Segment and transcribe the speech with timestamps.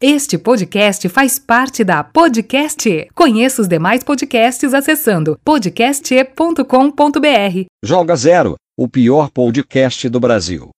[0.00, 3.08] Este podcast faz parte da Podcast.
[3.16, 7.66] Conheça os demais podcasts acessando podcast.com.br.
[7.84, 10.70] Joga Zero, o pior podcast do Brasil.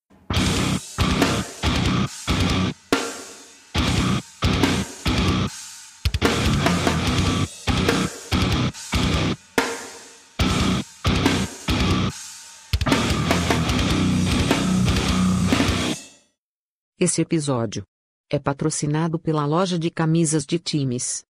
[16.99, 17.83] Esse episódio
[18.31, 21.23] é patrocinado pela loja de camisas de times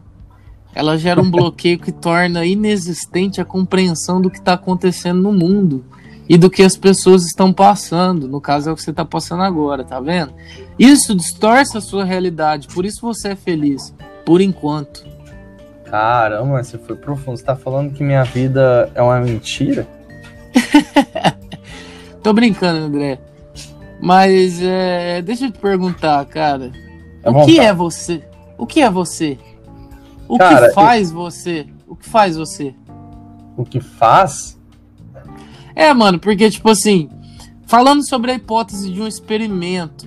[0.76, 5.82] ela gera um bloqueio que torna inexistente a compreensão do que tá acontecendo no mundo
[6.28, 8.28] e do que as pessoas estão passando.
[8.28, 10.34] No caso é o que você tá passando agora, tá vendo?
[10.78, 15.02] Isso distorce a sua realidade, por isso você é feliz, por enquanto.
[15.84, 17.38] Caramba, você foi profundo.
[17.38, 19.88] Você tá falando que minha vida é uma mentira?
[22.22, 23.18] Tô brincando, André.
[23.98, 26.70] Mas é, deixa eu te perguntar, cara.
[27.22, 27.60] É o que vontade.
[27.60, 28.22] é você?
[28.58, 29.38] O que é você?
[30.28, 31.66] O Cara, que faz você?
[31.86, 32.74] O que faz você?
[33.56, 34.58] O que faz?
[35.74, 37.08] É, mano, porque, tipo assim,
[37.66, 40.06] falando sobre a hipótese de um experimento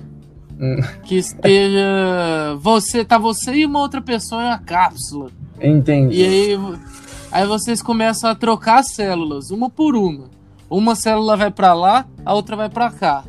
[0.60, 0.76] Hum.
[1.04, 2.54] que esteja.
[2.60, 5.30] Você, tá você e uma outra pessoa em uma cápsula.
[5.60, 6.16] Entendi.
[6.16, 6.58] E aí,
[7.32, 10.28] aí vocês começam a trocar as células, uma por uma.
[10.68, 13.24] Uma célula vai pra lá, a outra vai pra cá.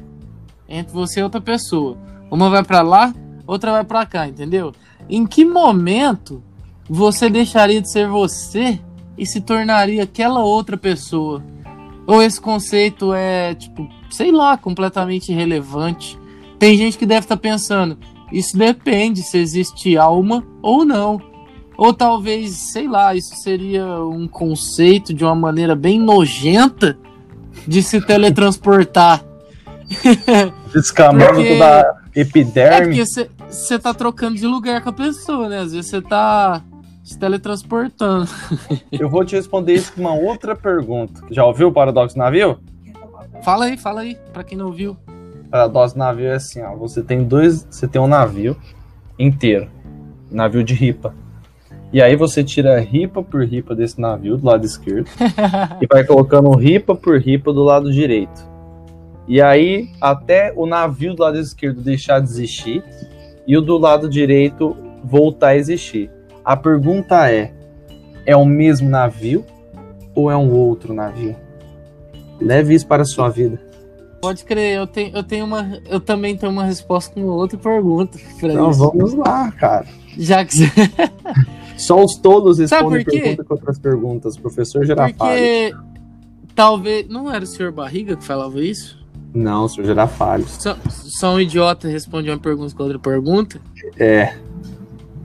[0.67, 1.97] Entre você e outra pessoa.
[2.29, 3.13] Uma vai pra lá,
[3.47, 4.73] outra vai pra cá, entendeu?
[5.09, 6.43] Em que momento
[6.89, 8.79] você deixaria de ser você
[9.17, 11.43] e se tornaria aquela outra pessoa?
[12.07, 16.17] Ou esse conceito é, tipo, sei lá, completamente irrelevante?
[16.59, 17.97] Tem gente que deve estar pensando,
[18.31, 21.21] isso depende se existe alma ou não.
[21.77, 26.97] Ou talvez, sei lá, isso seria um conceito de uma maneira bem nojenta
[27.67, 29.23] de se teletransportar.
[30.73, 32.95] Descamando Porque- da É epiderme.
[33.03, 35.59] porque você tá trocando de lugar com a pessoa, né?
[35.59, 36.61] Às vezes você tá
[37.03, 38.29] se teletransportando.
[38.91, 41.21] Eu vou te responder isso com uma outra pergunta.
[41.31, 42.59] Já ouviu o paradoxo do navio?
[43.43, 44.97] Fala aí, fala aí, pra quem não ouviu.
[45.45, 46.75] O paradoxo do navio é assim, ó.
[46.75, 47.67] Você tem dois.
[47.69, 48.55] Você tem um navio
[49.17, 49.69] inteiro.
[50.29, 51.13] Navio de ripa.
[51.93, 55.09] E aí você tira ripa por ripa desse navio do lado esquerdo.
[55.81, 58.49] e vai colocando ripa por ripa do lado direito.
[59.27, 62.83] E aí, até o navio do lado esquerdo deixar de existir
[63.45, 66.09] e o do lado direito voltar a existir.
[66.43, 67.53] A pergunta é:
[68.25, 69.45] é o mesmo navio
[70.15, 71.35] ou é um outro navio?
[72.39, 73.59] Leve isso para a sua vida.
[74.21, 75.79] Pode crer, eu tenho, eu tenho uma.
[75.89, 78.19] Eu também tenho uma resposta com outra pergunta.
[78.41, 78.79] Então isso.
[78.79, 79.87] vamos lá, cara.
[80.17, 80.71] Já que você.
[81.77, 84.37] Só os tolos respondem pergunta com outras perguntas.
[84.37, 85.17] Professor Girafales.
[85.17, 85.73] Porque
[86.53, 87.07] talvez.
[87.07, 88.99] Não era o senhor Barriga que falava isso?
[89.33, 90.57] Não, senhor Girafales.
[90.59, 93.59] Só, só um idiota responde uma pergunta com outra pergunta?
[93.97, 94.35] É.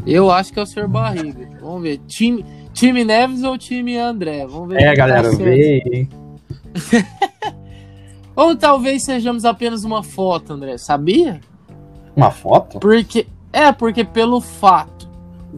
[0.07, 1.49] Eu acho que é o senhor Barriga.
[1.61, 1.99] Vamos ver.
[2.07, 4.47] Time, time Neves ou time André?
[4.47, 4.83] Vamos ver.
[4.83, 5.45] É, galera, tá certo.
[5.45, 6.09] vê.
[8.37, 10.77] Ou talvez sejamos apenas uma foto, André.
[10.77, 11.41] Sabia?
[12.15, 12.79] Uma foto?
[12.79, 13.27] Porque.
[13.51, 15.09] É, porque pelo fato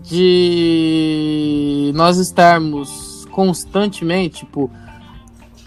[0.00, 4.70] de nós estarmos constantemente, tipo,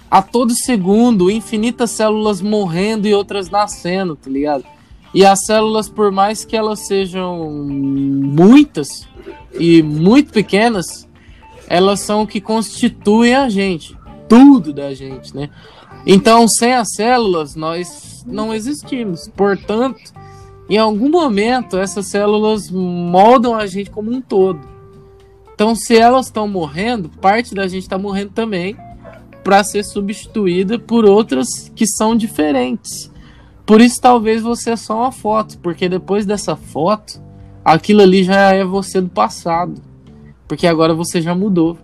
[0.10, 4.64] a todo segundo, infinitas células morrendo e outras nascendo, tá ligado?
[5.14, 9.08] E as células, por mais que elas sejam muitas
[9.54, 11.08] e muito pequenas,
[11.68, 13.98] elas são o que constituem a gente.
[14.30, 15.50] Tudo da gente, né?
[16.06, 19.30] Então, sem as células, nós não existimos.
[19.36, 20.00] Portanto,
[20.70, 24.60] em algum momento, essas células moldam a gente como um todo.
[25.54, 28.78] Então, se elas estão morrendo, parte da gente está morrendo também
[29.44, 33.11] para ser substituída por outras que são diferentes.
[33.66, 37.22] Por isso, talvez você é só uma foto, porque depois dessa foto,
[37.64, 39.82] aquilo ali já é você do passado.
[40.48, 41.78] Porque agora você já mudou.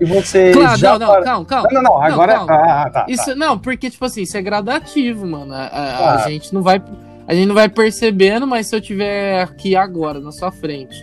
[0.00, 1.68] E você Claro, já não, não, calma, calma.
[1.70, 2.52] Não, não, não, agora calma.
[2.54, 3.06] ah, tá, tá.
[3.08, 5.52] Isso, não, porque, tipo assim, isso é gradativo, mano.
[5.54, 6.30] A, a- a Claro.
[6.30, 6.82] gente não vai.
[7.28, 10.96] A gente não vai percebendo, mas se eu tiver aqui agora, na sua frente,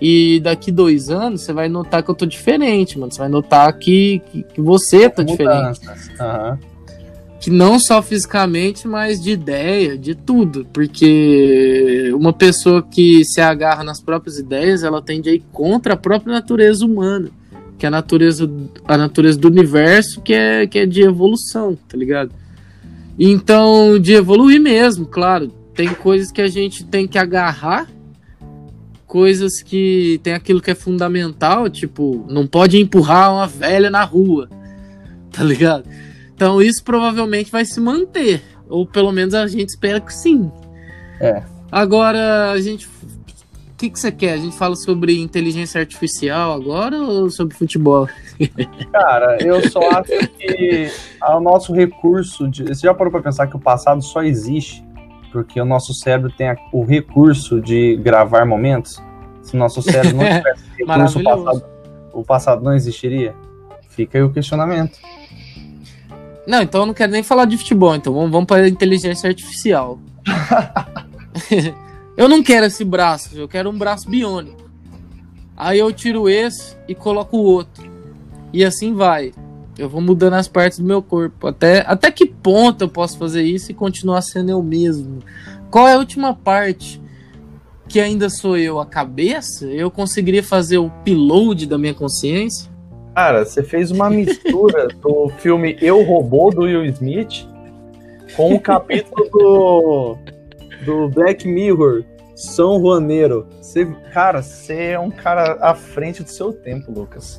[0.00, 3.12] e daqui dois anos, você vai notar que eu tô diferente, mano.
[3.12, 5.80] Você vai notar que, que, que você tá diferente.
[5.82, 6.10] Mudanças.
[6.18, 6.58] Aham.
[7.44, 10.66] Que não só fisicamente, mas de ideia, de tudo.
[10.72, 15.96] Porque uma pessoa que se agarra nas próprias ideias, ela tende a ir contra a
[15.98, 17.28] própria natureza humana.
[17.76, 18.50] Que é a natureza,
[18.88, 22.32] a natureza do universo, que é, que é de evolução, tá ligado?
[23.18, 25.48] Então, de evoluir mesmo, claro.
[25.74, 27.86] Tem coisas que a gente tem que agarrar,
[29.06, 34.48] coisas que tem aquilo que é fundamental, tipo, não pode empurrar uma velha na rua,
[35.30, 35.84] tá ligado?
[36.34, 40.50] Então isso provavelmente vai se manter, ou pelo menos a gente espera que sim.
[41.20, 41.42] É.
[41.70, 42.86] Agora, a gente.
[42.86, 44.34] O que, que você quer?
[44.34, 48.08] A gente fala sobre inteligência artificial agora ou sobre futebol?
[48.92, 50.90] Cara, eu só acho que
[51.20, 52.48] o nosso recurso.
[52.48, 52.62] De...
[52.64, 54.84] Você já parou pra pensar que o passado só existe
[55.32, 59.02] porque o nosso cérebro tem o recurso de gravar momentos?
[59.42, 61.64] Se o nosso cérebro não tivesse esse recurso, o passado,
[62.12, 63.34] o passado não existiria?
[63.88, 64.96] Fica aí o questionamento.
[66.46, 69.98] Não, então eu não quero nem falar de futebol, então vamos, vamos para inteligência artificial.
[72.16, 74.64] eu não quero esse braço, eu quero um braço biônico.
[75.56, 77.90] Aí eu tiro esse e coloco o outro.
[78.52, 79.32] E assim vai.
[79.78, 81.46] Eu vou mudando as partes do meu corpo.
[81.46, 85.20] Até, até que ponto eu posso fazer isso e continuar sendo eu mesmo?
[85.70, 87.00] Qual é a última parte
[87.88, 88.78] que ainda sou eu?
[88.78, 89.66] A cabeça?
[89.66, 92.70] Eu conseguiria fazer o upload da minha consciência?
[93.14, 97.46] Cara, você fez uma mistura do filme Eu Robô do Will Smith
[98.36, 100.16] com o capítulo do,
[100.84, 102.02] do Black Mirror,
[102.34, 103.46] São Juaneiro.
[103.60, 107.38] Você, cara, você é um cara à frente do seu tempo, Lucas.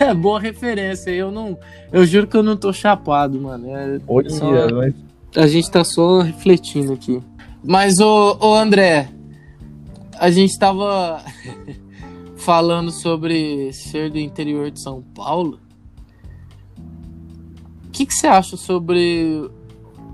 [0.00, 1.10] É boa referência.
[1.10, 1.56] Eu não.
[1.92, 3.68] Eu juro que eu não tô chapado, mano.
[3.76, 4.94] É- Hoje Só- mas
[5.36, 7.22] a gente tá só refletindo aqui.
[7.62, 9.08] Mas, ô André,
[10.18, 11.22] a gente tava
[12.44, 15.58] falando sobre ser do interior de São Paulo.
[17.86, 19.50] O que, que você acha sobre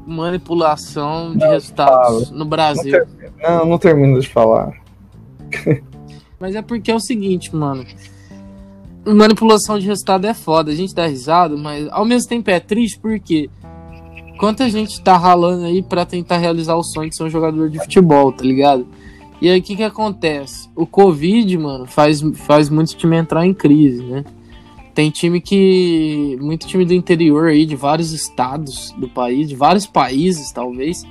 [0.06, 3.04] manipulação de Não resultados no Brasil?
[3.42, 4.72] Não, não termino de falar.
[6.38, 7.84] Mas é porque é o seguinte, mano.
[9.04, 10.70] Manipulação de resultado é foda.
[10.70, 13.50] A gente dá risada, mas ao mesmo tempo é triste porque
[14.38, 17.80] quanta gente tá ralando aí pra tentar realizar o sonho de ser um jogador de
[17.80, 18.86] futebol, tá ligado?
[19.40, 20.68] E aí o que que acontece?
[20.76, 24.24] O Covid, mano, faz, faz muito time entrar em crise, né?
[24.94, 26.36] Tem time que.
[26.40, 31.06] Muito time do interior aí, de vários estados do país, de vários países, talvez.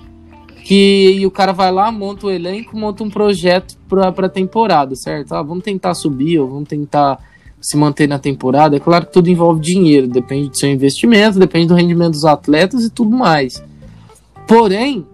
[0.63, 5.33] Que o cara vai lá, monta o elenco, monta um projeto pra, pra temporada, certo?
[5.33, 7.17] Ah, vamos tentar subir, ou vamos tentar
[7.59, 8.75] se manter na temporada.
[8.75, 12.83] É claro que tudo envolve dinheiro, depende do seu investimento, depende do rendimento dos atletas
[12.83, 13.63] e tudo mais.
[14.47, 15.05] Porém,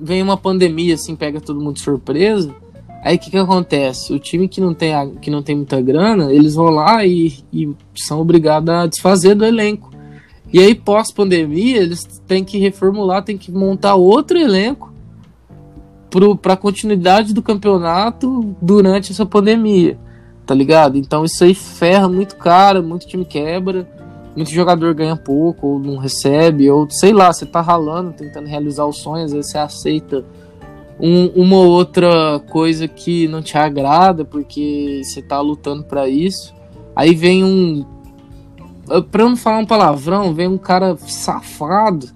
[0.00, 2.54] vem uma pandemia, assim, pega todo mundo de surpresa.
[3.02, 4.12] Aí o que, que acontece?
[4.12, 7.34] O time que não, tem a- que não tem muita grana, eles vão lá e,
[7.52, 9.90] e são obrigados a desfazer do elenco.
[10.52, 14.92] E aí, pós-pandemia, eles têm que reformular, têm que montar outro elenco
[16.40, 19.98] para a continuidade do campeonato durante essa pandemia,
[20.46, 20.96] tá ligado?
[20.96, 23.88] Então isso aí ferra muito cara, muito time quebra,
[24.36, 28.84] muito jogador ganha pouco, ou não recebe, ou sei lá, você tá ralando, tentando realizar
[28.84, 30.24] o sonho, às vezes você aceita
[30.98, 36.54] um- uma ou outra coisa que não te agrada, porque você tá lutando para isso.
[36.94, 37.84] Aí vem um.
[39.10, 42.08] Pra não falar um palavrão, vem um cara safado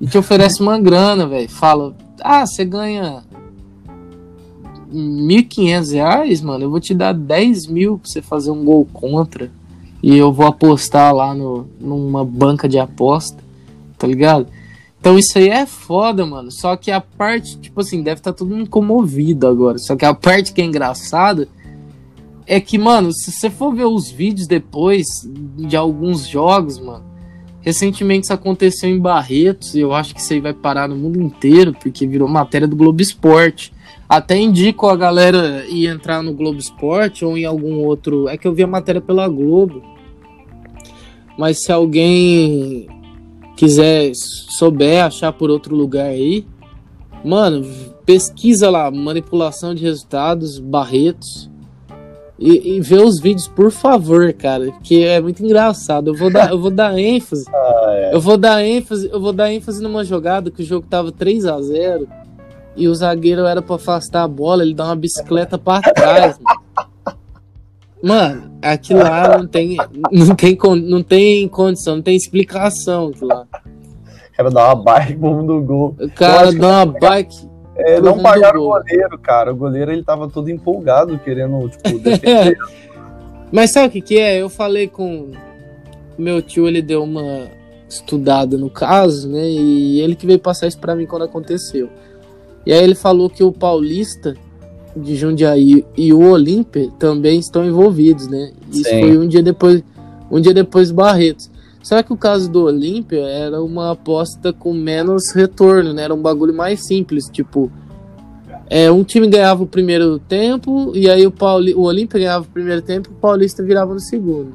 [0.00, 1.48] e te oferece uma grana, velho.
[1.48, 3.22] Fala, ah, você ganha
[4.92, 9.50] 1.500 reais, mano, eu vou te dar 10 mil pra você fazer um gol contra.
[10.02, 13.42] E eu vou apostar lá no, numa banca de aposta,
[13.98, 14.46] tá ligado?
[15.00, 16.50] Então isso aí é foda, mano.
[16.50, 19.78] Só que a parte, tipo assim, deve estar todo mundo comovido agora.
[19.78, 21.48] Só que a parte que é engraçada
[22.46, 27.04] é que, mano, se você for ver os vídeos depois de alguns jogos, mano,
[27.60, 31.20] recentemente isso aconteceu em Barretos, e eu acho que isso aí vai parar no mundo
[31.20, 33.72] inteiro, porque virou matéria do Globo Esporte.
[34.08, 38.28] Até indico a galera ir entrar no Globo Esporte ou em algum outro.
[38.28, 39.82] É que eu vi a matéria pela Globo.
[41.36, 42.86] Mas se alguém
[43.56, 46.46] quiser, souber achar por outro lugar aí,
[47.24, 47.66] mano,
[48.04, 51.50] pesquisa lá, manipulação de resultados, Barretos.
[52.38, 56.10] E, e vê os vídeos, por favor, cara, que é muito engraçado.
[56.10, 57.46] Eu vou dar, eu vou dar ênfase.
[57.48, 58.14] Ah, é.
[58.14, 61.46] Eu vou dar ênfase, eu vou dar ênfase numa jogada que o jogo tava 3
[61.46, 62.06] a 0
[62.76, 66.66] e o zagueiro era pra afastar a bola, ele dá uma bicicleta pra trás, mano.
[68.02, 69.76] Mano, aquilo lá não tem,
[70.12, 73.46] não tem, não tem condição, não tem explicação aquilo lá.
[73.62, 75.96] O cara dá uma bike pro rumo do gol.
[75.98, 77.48] O cara dá uma bike.
[77.74, 78.72] É, não pagaram o gol.
[78.74, 79.52] goleiro, cara.
[79.52, 82.58] O goleiro ele tava todo empolgado, querendo, tipo, defender.
[83.50, 84.40] Mas sabe o que, que é?
[84.40, 85.32] Eu falei com
[86.18, 87.48] meu tio, ele deu uma
[87.88, 89.48] estudada no caso, né?
[89.48, 91.88] E ele que veio passar isso pra mim quando aconteceu.
[92.66, 94.36] E aí ele falou que o Paulista
[94.96, 98.52] de Jundiaí e o Olímpia também estão envolvidos, né?
[98.70, 99.00] Isso Sim.
[99.00, 99.82] foi um dia depois,
[100.30, 101.50] um dia depois do Barretos.
[101.82, 106.02] Só que o caso do Olímpia era uma aposta com menos retorno, né?
[106.02, 107.70] Era um bagulho mais simples, tipo,
[108.68, 112.48] é, um time ganhava o primeiro tempo e aí o, Pauli, o Olímpia ganhava o
[112.48, 114.52] primeiro tempo e o Paulista virava no segundo.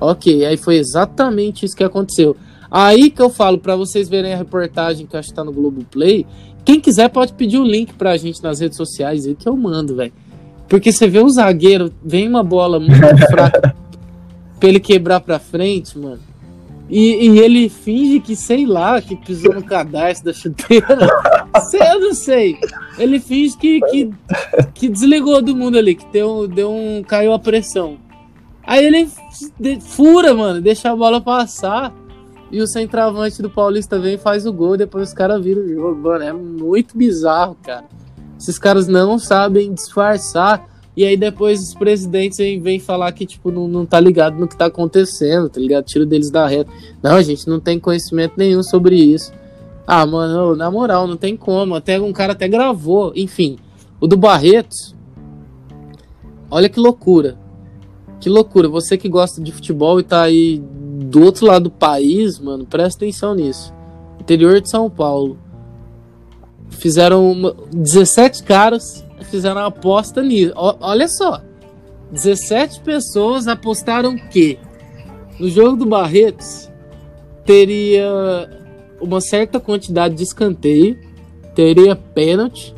[0.00, 2.36] Ok, aí foi exatamente isso que aconteceu.
[2.68, 5.52] Aí que eu falo pra vocês verem a reportagem que eu acho que tá no
[5.52, 6.26] Globoplay.
[6.64, 9.96] Quem quiser pode pedir o link pra gente nas redes sociais aí que eu mando,
[9.96, 10.12] velho.
[10.68, 13.74] Porque você vê o zagueiro, vem uma bola muito fraca
[14.58, 16.20] pra ele quebrar pra frente, mano.
[16.88, 21.08] E, e ele finge que, sei lá, que pisou no cadarço da chuteira.
[21.70, 22.58] Sei, eu não sei.
[22.98, 24.10] Ele finge que, que,
[24.74, 27.02] que desligou do mundo ali, que deu, deu um.
[27.02, 27.96] caiu a pressão.
[28.66, 29.08] Aí ele
[29.80, 31.92] fura, mano, deixa a bola passar.
[32.54, 34.76] E o centroavante do Paulista vem faz o gol.
[34.76, 36.00] Depois os caras viram o jogo.
[36.00, 37.84] Mano, é muito bizarro, cara.
[38.38, 40.64] Esses caras não sabem disfarçar.
[40.96, 44.56] E aí depois os presidentes vêm falar que, tipo, não, não tá ligado no que
[44.56, 45.84] tá acontecendo, tá ligado?
[45.84, 46.70] Tira deles da reta.
[47.02, 49.32] Não, a gente não tem conhecimento nenhum sobre isso.
[49.84, 51.74] Ah, mano, na moral, não tem como.
[51.74, 53.12] Até um cara até gravou.
[53.16, 53.58] Enfim,
[54.00, 54.94] o do Barretos.
[56.48, 57.36] Olha que loucura.
[58.24, 58.70] Que loucura.
[58.70, 63.04] Você que gosta de futebol e tá aí do outro lado do país, mano, presta
[63.04, 63.70] atenção nisso.
[64.18, 65.36] Interior de São Paulo.
[66.70, 70.54] Fizeram uma, 17 caras fizeram uma aposta nisso.
[70.56, 71.42] Ó, olha só.
[72.12, 74.58] 17 pessoas apostaram que
[75.38, 76.70] no jogo do Barretos
[77.44, 78.08] teria
[79.02, 80.98] uma certa quantidade de escanteio,
[81.54, 82.74] teria pênalti.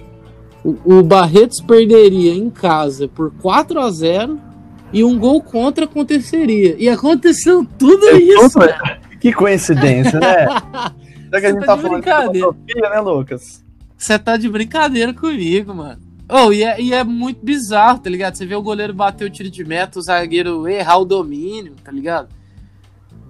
[0.64, 4.45] O, o Barretos perderia em casa por 4 a 0
[4.92, 6.76] e um gol contra aconteceria.
[6.78, 8.50] E aconteceu tudo É isso.
[8.58, 8.66] tudo.
[9.20, 10.46] Que coincidência, né?
[11.32, 13.64] Já que a gente tá tá falando de filosofia, né, Lucas?
[13.96, 15.98] Você tá de brincadeira comigo, mano.
[16.28, 18.36] Oh, e é, e é muito bizarro, tá ligado?
[18.36, 21.90] Você vê o goleiro bater o tiro de meta, o zagueiro errar o domínio, tá
[21.90, 22.28] ligado?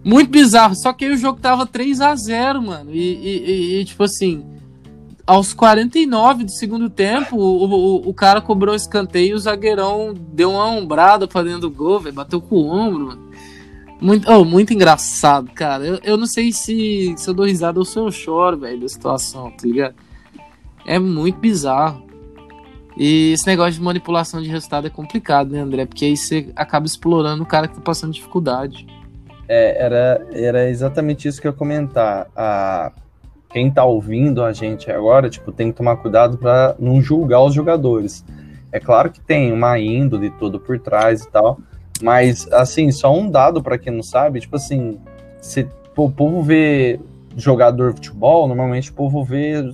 [0.04, 0.74] Muito bizarro.
[0.74, 2.90] Só que aí o jogo tava 3 a 0 mano.
[2.92, 4.44] E- e- e, tipo assim,
[5.26, 10.14] aos 49 do segundo tempo, o, o, o cara cobrou o escanteio e o zagueirão
[10.14, 12.14] deu uma ombrada pra dentro do gol, velho.
[12.14, 13.18] Bateu com o ombro.
[14.00, 15.84] Muito, oh, muito engraçado, cara.
[15.84, 18.88] Eu, eu não sei se, se eu dou risada ou se eu choro, velho, da
[18.88, 19.94] situação, tá ligado?
[20.86, 22.06] É muito bizarro.
[22.96, 25.86] E esse negócio de manipulação de resultado é complicado, né, André?
[25.86, 28.86] Porque aí você acaba explorando o cara que tá passando dificuldade.
[29.48, 32.28] É, era, era exatamente isso que eu ia comentar.
[32.34, 32.92] A,
[33.56, 37.54] quem tá ouvindo a gente agora, tipo, tem que tomar cuidado para não julgar os
[37.54, 38.22] jogadores.
[38.70, 41.58] É claro que tem uma índole toda por trás e tal,
[42.02, 45.00] mas, assim, só um dado para quem não sabe, tipo assim,
[45.40, 47.00] se, o povo vê
[47.34, 49.72] jogador de futebol, normalmente o povo vê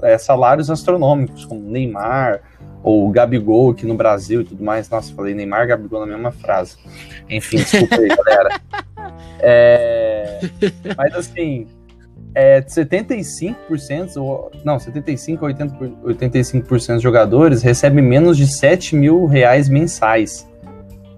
[0.00, 2.40] é, salários astronômicos, como Neymar
[2.82, 4.88] ou Gabigol aqui no Brasil e tudo mais.
[4.88, 6.78] Nossa, falei Neymar e Gabigol na mesma frase.
[7.28, 8.60] Enfim, desculpa aí, galera.
[9.40, 10.40] É,
[10.96, 11.66] mas assim,
[12.40, 18.94] é, 75%, ou, não, 75% a 80%, por- 85% dos jogadores recebem menos de 7
[18.94, 20.48] mil reais mensais.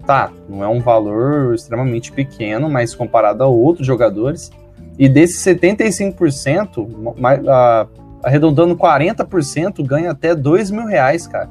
[0.05, 4.51] Tá, não é um valor extremamente pequeno, mas comparado a outros jogadores.
[4.97, 6.87] E desses 75%,
[7.19, 7.87] mais- a-
[8.23, 11.49] arredondando 40%, ganha até 2 mil reais, cara.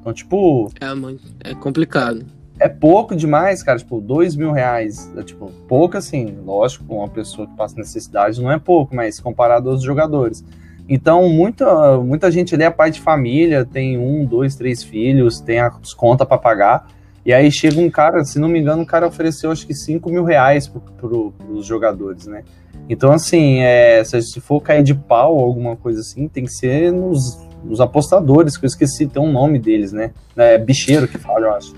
[0.00, 2.26] Então, tipo, É, mano, é complicado.
[2.58, 3.78] É pouco demais, cara.
[3.78, 5.10] Tipo, dois mil reais.
[5.16, 6.36] É, tipo, pouco assim.
[6.44, 10.44] Lógico, uma pessoa que passa necessidade não é pouco, mas comparado aos jogadores.
[10.88, 15.58] Então, muita, muita gente ali é pai de família, tem um, dois, três filhos, tem
[15.58, 16.86] as contas para pagar.
[17.24, 20.10] E aí chega um cara, se não me engano, o cara ofereceu acho que 5
[20.10, 22.44] mil reais pro, pro, pros jogadores, né?
[22.86, 26.52] Então, assim, é, se, se for cair de pau ou alguma coisa assim, tem que
[26.52, 30.10] ser nos, nos apostadores, que eu esqueci, tem um nome deles, né?
[30.36, 31.74] É bicheiro que fala, eu acho.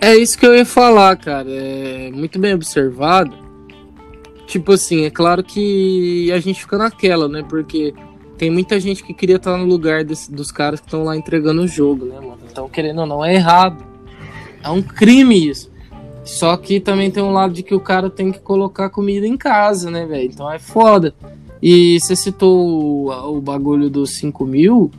[0.00, 1.48] É isso que eu ia falar, cara.
[1.48, 3.36] É muito bem observado.
[4.46, 7.42] tipo assim, é claro que a gente fica naquela, né?
[7.48, 7.94] Porque
[8.36, 11.62] tem muita gente que queria estar no lugar desse, dos caras que estão lá entregando
[11.62, 12.38] o jogo, né, mano?
[12.50, 13.84] Então, querendo ou não, é errado.
[14.62, 15.70] É um crime isso.
[16.24, 19.36] Só que também tem um lado de que o cara tem que colocar comida em
[19.36, 20.30] casa, né, velho?
[20.32, 21.14] Então é foda.
[21.62, 24.90] E você citou o, o bagulho dos 5 mil.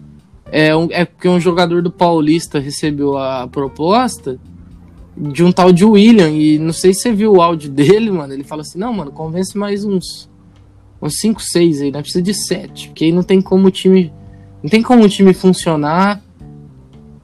[0.52, 4.40] É, um, é porque um jogador do Paulista recebeu a proposta
[5.18, 6.30] de um tal de William.
[6.30, 8.34] E não sei se você viu o áudio dele, mano.
[8.34, 10.30] Ele fala assim: não, mano, convence mais uns.
[11.02, 12.02] Uns 5, 6 aí, né?
[12.02, 12.88] Precisa de 7.
[12.90, 14.14] Porque aí não tem como o time.
[14.64, 16.22] Não tem como o time funcionar.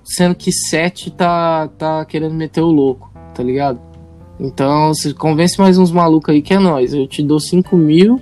[0.03, 3.79] Sendo que 7 tá, tá querendo meter o louco, tá ligado?
[4.39, 6.93] Então, você convence mais uns malucos aí que é nós.
[6.93, 8.19] Eu te dou 5 mil.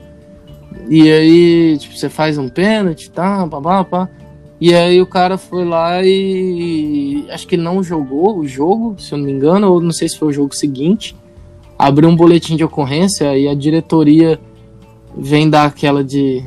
[0.90, 3.48] E aí, tipo, você faz um pênalti, tá?
[3.48, 4.10] Pá, pá, pá.
[4.62, 7.26] E aí o cara foi lá e.
[7.30, 10.10] Acho que ele não jogou o jogo, se eu não me engano, ou não sei
[10.10, 11.16] se foi o jogo seguinte.
[11.78, 14.40] Abriu um boletim de ocorrência e a diretoria
[15.18, 16.44] vem dar aquela de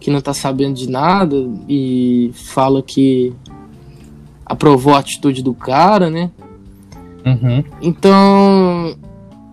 [0.00, 1.36] que não tá sabendo de nada
[1.68, 3.32] e fala que
[4.44, 6.30] aprovou a atitude do cara, né?
[7.24, 7.62] Uhum.
[7.82, 8.96] Então,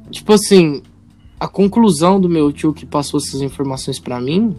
[0.10, 0.82] tipo assim,
[1.40, 4.56] a conclusão do meu tio que passou essas informações para mim,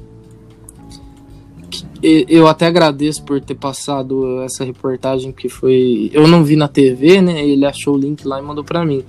[2.03, 7.21] eu até agradeço por ter passado essa reportagem que foi, eu não vi na TV,
[7.21, 7.47] né?
[7.47, 9.03] Ele achou o link lá e mandou para mim.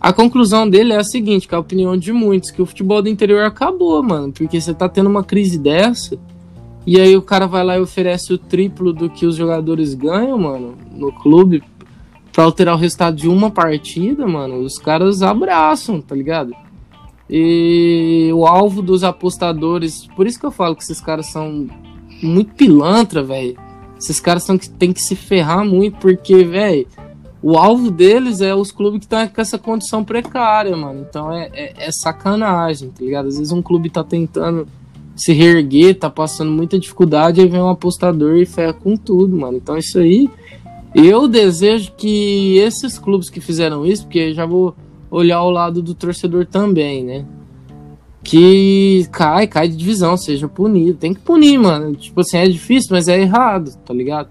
[0.00, 3.00] A conclusão dele é a seguinte, que é a opinião de muitos, que o futebol
[3.00, 6.18] do interior acabou, mano, porque você tá tendo uma crise dessa,
[6.84, 10.36] e aí o cara vai lá e oferece o triplo do que os jogadores ganham,
[10.36, 11.62] mano, no clube,
[12.32, 16.52] pra alterar o resultado de uma partida, mano, os caras abraçam, tá ligado?
[17.34, 21.66] E o alvo dos apostadores, por isso que eu falo que esses caras são
[22.22, 23.56] muito pilantra, velho.
[23.98, 26.86] Esses caras são que tem que se ferrar muito, porque, velho,
[27.42, 31.06] o alvo deles é os clubes que estão com essa condição precária, mano.
[31.08, 33.28] Então é, é, é, sacanagem, tá ligado?
[33.28, 34.68] Às vezes um clube tá tentando
[35.16, 39.56] se reerguer, tá passando muita dificuldade, aí vem um apostador e ferra com tudo, mano.
[39.56, 40.28] Então isso aí
[40.94, 44.74] eu desejo que esses clubes que fizeram isso, porque já vou
[45.12, 47.24] olhar o lado do torcedor também, né?
[48.24, 50.96] Que cai, cai de divisão, seja punido.
[50.98, 51.94] Tem que punir, mano.
[51.94, 54.28] Tipo assim, é difícil, mas é errado, tá ligado?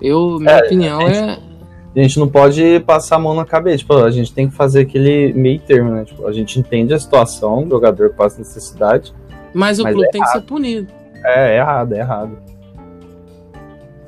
[0.00, 1.48] Eu, minha É, opinião a gente- é.
[1.96, 3.78] A gente não pode passar a mão na cabeça.
[3.78, 6.04] Tipo, a gente tem que fazer aquele meio termo, né?
[6.04, 9.12] Tipo, a gente entende a situação, o jogador passa necessidade.
[9.52, 10.88] Mas o mas clube é tem que ser punido.
[11.24, 12.38] É, é errado, é errado.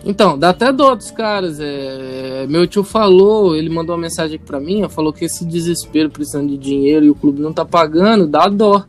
[0.05, 1.59] Então, dá até dó dos caras.
[1.61, 2.47] É...
[2.49, 6.49] Meu tio falou, ele mandou uma mensagem aqui pra mim, falou que esse desespero precisando
[6.49, 8.85] de dinheiro e o clube não tá pagando, dá dó.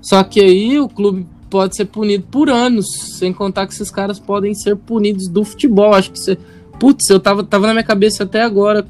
[0.00, 2.86] Só que aí o clube pode ser punido por anos,
[3.18, 5.94] sem contar que esses caras podem ser punidos do futebol.
[5.94, 6.38] Acho que você.
[6.78, 8.86] Putz, eu tava, tava na minha cabeça até agora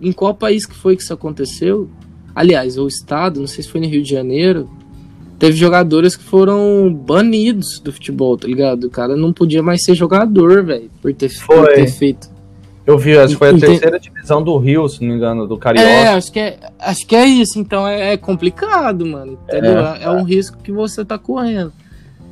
[0.00, 1.88] em qual país que foi que isso aconteceu.
[2.34, 4.68] Aliás, o estado, não sei se foi no Rio de Janeiro.
[5.38, 8.84] Teve jogadores que foram banidos do futebol, tá ligado?
[8.84, 12.28] O cara não podia mais ser jogador, velho, por ter, por ter feito.
[12.86, 13.66] Eu vi, acho que foi a Entendi.
[13.66, 15.88] terceira divisão do Rio, se não me engano, do Carioca.
[15.88, 17.58] É, acho que é, acho que é isso.
[17.58, 19.36] Então é, é complicado, mano.
[19.48, 19.78] Entendeu?
[19.80, 21.72] É, É, um risco que você tá correndo.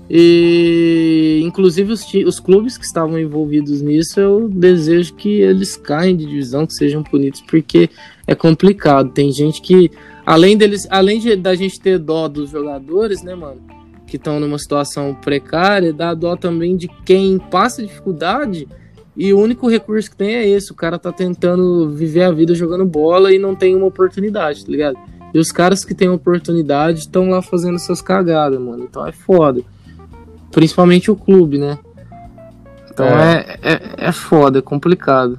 [0.08, 6.26] E inclusive os, os clubes que estavam envolvidos nisso, eu desejo que eles caem de
[6.26, 7.90] divisão, que sejam punidos, porque
[8.26, 9.10] é complicado.
[9.10, 9.90] Tem gente que,
[10.24, 13.60] além deles, além de, da gente ter dó dos jogadores, né, mano,
[14.06, 18.68] que estão numa situação precária, dá dó também de quem passa dificuldade
[19.16, 20.72] e o único recurso que tem é esse.
[20.72, 24.70] O cara tá tentando viver a vida jogando bola e não tem uma oportunidade, tá
[24.70, 24.98] ligado?
[25.32, 28.84] E os caras que têm oportunidade estão lá fazendo essas cagadas, mano.
[28.84, 29.62] Então é foda.
[30.50, 31.78] Principalmente o clube, né?
[32.90, 35.38] Então é, é, é foda, é complicado.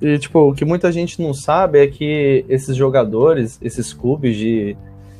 [0.00, 4.76] E, tipo, o que muita gente não sabe é que esses jogadores, esses clubes de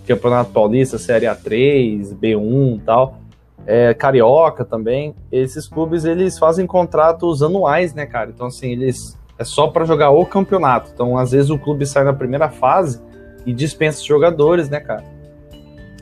[0.07, 3.19] Campeonato Paulista, Série A3, B1 e tal,
[3.66, 8.31] é, Carioca também, esses clubes, eles fazem contratos anuais, né, cara?
[8.31, 9.19] Então, assim, eles...
[9.38, 10.90] É só pra jogar o campeonato.
[10.93, 13.01] Então, às vezes, o clube sai na primeira fase
[13.47, 15.03] e dispensa os jogadores, né, cara?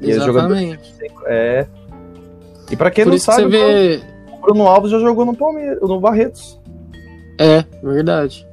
[0.00, 0.92] E Exatamente.
[1.26, 1.66] É...
[2.70, 4.00] E pra quem Por não sabe, você vê.
[4.32, 6.60] o Bruno Alves já jogou no Palmeiras, no Barretos.
[7.38, 8.47] É, verdade.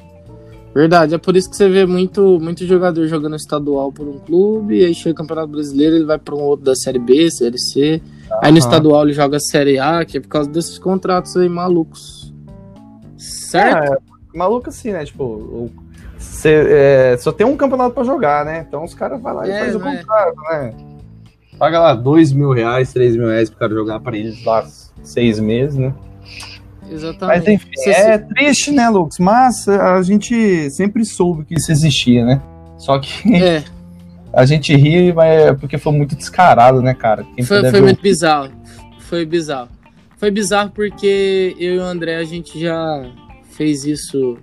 [0.76, 4.84] Verdade, é por isso que você vê muito, muito jogador jogando estadual por um clube,
[4.84, 8.02] aí chega o Campeonato Brasileiro, ele vai para um outro da Série B, Série C.
[8.42, 12.34] Aí no estadual ele joga Série A, que é por causa desses contratos aí malucos.
[13.18, 13.94] Certo?
[13.94, 13.98] É,
[14.38, 15.06] maluco assim, né?
[15.06, 15.72] Tipo, o-
[16.18, 18.66] cê, é, só tem um campeonato pra jogar, né?
[18.68, 19.98] Então os caras vão lá e É, fazem o não é?
[19.98, 20.74] contrato, né?
[21.58, 24.66] Paga lá dois mil reais, três mil reais pro cara jogar pra eles lá
[25.02, 25.94] seis meses, né?
[26.90, 27.38] Exatamente.
[27.40, 29.18] Mas enfim, Você- é triste, né, Lucas?
[29.20, 32.42] Mas a gente sempre soube que isso existia, né?
[32.78, 33.64] Só que É,
[34.36, 37.26] A gente ri, mas é porque foi muito descarado, né, cara?
[37.36, 38.52] Quem Foi, foi muito bizarro.
[39.00, 39.70] Foi bizarro.
[40.18, 43.10] Foi bizarro porque eu e o André, a gente já
[43.52, 44.38] fez isso.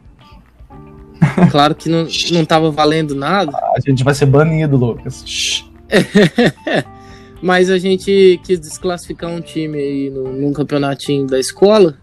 [1.50, 5.62] Claro que não, não tava valendo nada, A gente vai ser banido, Lucas.
[7.42, 11.98] Mas a gente quis desclassificar um time aí no, num campeonatinho da escola.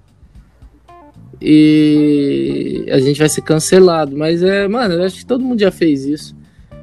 [1.42, 4.16] E a gente vai ser cancelado.
[4.18, 6.36] Mas é, mano, eu acho que todo mundo já fez isso.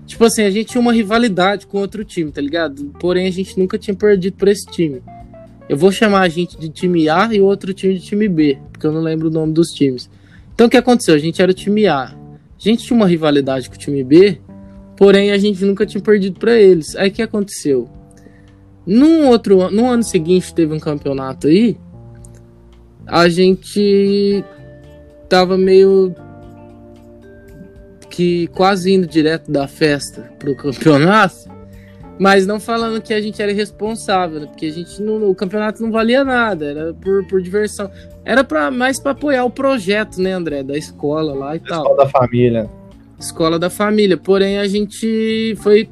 [0.07, 2.93] Tipo assim, a gente tinha uma rivalidade com outro time, tá ligado?
[3.01, 5.03] Porém, a gente nunca tinha perdido pra esse time.
[5.69, 8.87] Eu vou chamar a gente de time A e outro time de time B, porque
[8.87, 10.09] eu não lembro o nome dos times.
[10.55, 11.15] Então o que aconteceu?
[11.15, 12.05] A gente era o time A.
[12.05, 12.15] A
[12.59, 14.39] gente tinha uma rivalidade com o time B,
[14.97, 16.95] porém a gente nunca tinha perdido pra eles.
[16.95, 17.91] Aí o que aconteceu?
[18.87, 21.77] Num outro no ano seguinte teve um campeonato aí,
[23.07, 24.45] a gente
[25.29, 26.15] tava meio
[28.11, 31.35] que quase indo direto da festa pro campeonato,
[32.19, 34.47] mas não falando que a gente era irresponsável, né?
[34.47, 37.91] porque a gente não, o campeonato não valia nada, era por, por diversão.
[38.25, 41.97] Era para mais para apoiar o projeto, né, André, da escola lá e tal Pessoal
[41.97, 42.71] da família.
[43.21, 44.17] escola da família.
[44.17, 45.89] Porém, a gente foi.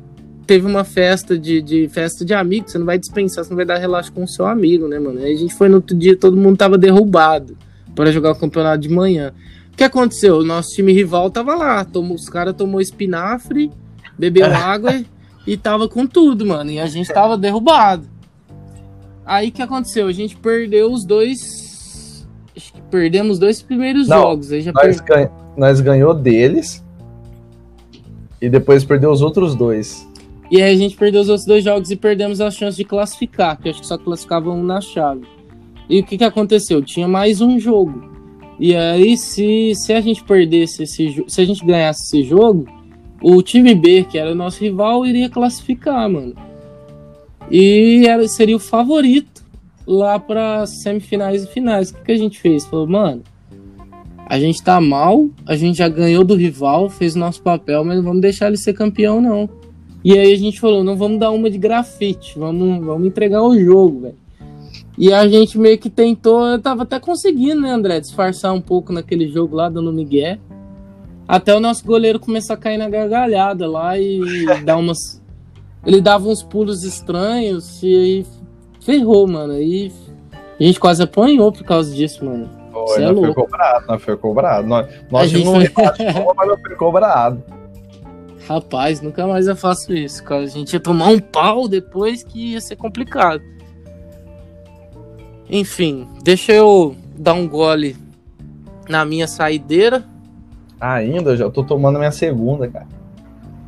[0.47, 3.65] Teve uma festa de, de festa de amigos, você não vai dispensar, você não vai
[3.65, 5.19] dar relaxo com o seu amigo, né, mano?
[5.21, 7.57] Aí a gente foi no outro dia, todo mundo tava derrubado
[7.95, 9.33] para jogar o campeonato de manhã.
[9.73, 10.37] O que aconteceu?
[10.39, 13.71] O nosso time rival tava lá, tomou, os caras tomou espinafre,
[14.19, 15.03] bebeu água
[15.47, 16.71] e tava com tudo, mano.
[16.71, 18.07] E a gente tava derrubado.
[19.25, 20.07] Aí o que aconteceu?
[20.09, 22.27] A gente perdeu os dois.
[22.55, 24.53] Acho que perdemos os dois primeiros Não, jogos.
[24.53, 26.85] Aí já Nós, per- ganha- nós ganhou deles
[28.41, 30.07] e depois perdeu os outros dois.
[30.55, 33.61] E aí a gente perdeu os outros dois jogos e perdemos a chance de classificar,
[33.61, 35.27] que acho que só classificava um na chave.
[35.91, 36.81] E o que, que aconteceu?
[36.81, 38.09] Tinha mais um jogo.
[38.61, 42.69] E aí, se, se a gente perdesse esse se a gente ganhasse esse jogo,
[43.21, 46.37] o time B, que era o nosso rival, iria classificar, mano.
[47.51, 49.43] E era, seria o favorito
[49.85, 51.91] lá para semifinais e finais.
[51.91, 52.65] O que, que a gente fez?
[52.65, 53.25] Falou, mano,
[54.29, 57.97] a gente tá mal, a gente já ganhou do rival, fez o nosso papel, mas
[57.97, 59.64] não vamos deixar ele ser campeão, não.
[60.05, 63.59] E aí a gente falou, não vamos dar uma de grafite, vamos, vamos entregar o
[63.59, 64.25] jogo, velho.
[64.99, 68.93] E a gente meio que tentou, eu tava até conseguindo, né, André, disfarçar um pouco
[68.93, 70.39] naquele jogo lá, dando migué.
[71.27, 74.21] Até o nosso goleiro começar a cair na gargalhada lá e
[74.63, 75.23] dar umas...
[75.87, 78.27] Ele dava uns pulos estranhos e aí
[78.81, 79.59] ferrou, mano.
[79.61, 79.91] E
[80.61, 82.49] a gente quase apanhou por causa disso, mano.
[82.71, 84.69] Foi, Cê é foi cobrado, nós foi cobrado.
[84.69, 87.43] Nós, A nós gente um empate bom, mas nós foi cobrado.
[88.49, 90.43] Rapaz, nunca mais eu faço isso, cara.
[90.43, 93.43] A gente ia tomar um pau depois que ia ser complicado.
[95.49, 97.97] Enfim, deixa eu dar um gole
[98.89, 100.05] na minha saideira.
[100.81, 102.87] Ainda, eu já tô tomando minha segunda, cara.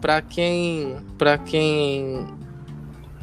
[0.01, 2.27] Pra quem, pra quem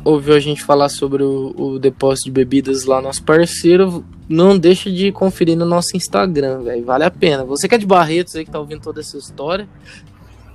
[0.04, 4.92] ouviu a gente falar sobre o, o depósito de bebidas lá, nosso parceiro, não deixa
[4.92, 6.84] de conferir no nosso Instagram, velho.
[6.84, 7.46] Vale a pena.
[7.46, 9.68] Você que é de Barretos aí que tá ouvindo toda essa história,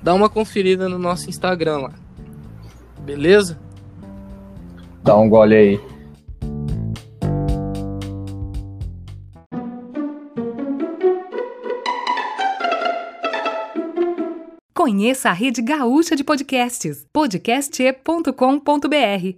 [0.02, 1.92] dá uma conferida no nosso Instagram lá.
[3.00, 3.58] Beleza?
[5.02, 5.80] Dá um gole aí.
[14.74, 19.37] Conheça a rede gaúcha de podcasts, podcast.com.br.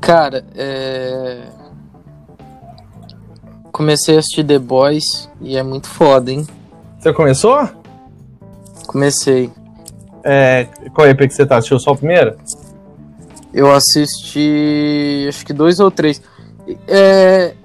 [0.00, 1.63] Cara, é.
[3.74, 6.46] Comecei a assistir The Boys e é muito foda, hein?
[6.96, 7.68] Você começou?
[8.86, 9.50] Comecei.
[10.22, 11.56] É, qual EP que você tá?
[11.56, 12.36] Assistiu só o primeiro?
[13.52, 15.26] Eu assisti.
[15.28, 16.22] Acho que dois ou três.
[16.86, 17.56] É.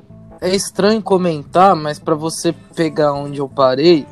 [0.42, 4.08] É estranho comentar, mas pra você pegar onde eu parei,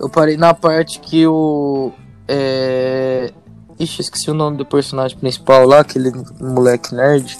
[0.00, 1.92] eu parei na parte que o.
[2.26, 3.30] É...
[3.78, 6.10] Ixi, esqueci o nome do personagem principal lá, aquele
[6.40, 7.38] moleque nerd.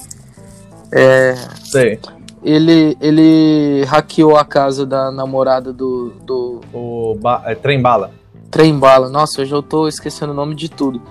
[0.93, 1.37] É.
[1.65, 1.99] Sei.
[2.43, 7.43] Ele, ele hackeou a casa da namorada do, do O ba...
[7.47, 8.11] é, Trem Bala.
[8.51, 9.09] Trem Bala.
[9.09, 11.03] Nossa, hoje eu tô esquecendo o nome de tudo.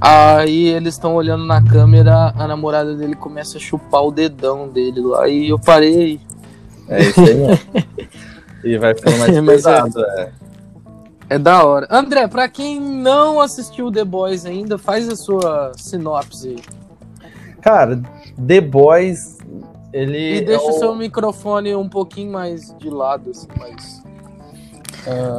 [0.00, 5.00] Aí eles estão olhando na câmera, a namorada dele começa a chupar o dedão dele
[5.00, 5.28] lá.
[5.28, 6.20] E eu parei.
[6.88, 7.58] É isso aí mesmo.
[8.64, 10.32] e vai ficando mais Mas é- pesado, é.
[11.28, 11.86] É da hora.
[11.88, 16.58] André, pra quem não assistiu The Boys ainda, faz a sua sinopse aí.
[17.60, 18.00] Cara,
[18.46, 19.38] The Boys,
[19.92, 20.38] ele.
[20.38, 24.02] E deixa é o seu microfone um pouquinho mais de lado, assim, mais.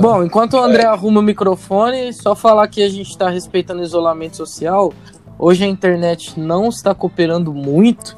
[0.02, 3.84] Bom, enquanto o André arruma o microfone, só falar que a gente está respeitando o
[3.84, 4.92] isolamento social.
[5.38, 8.18] Hoje a internet não está cooperando muito.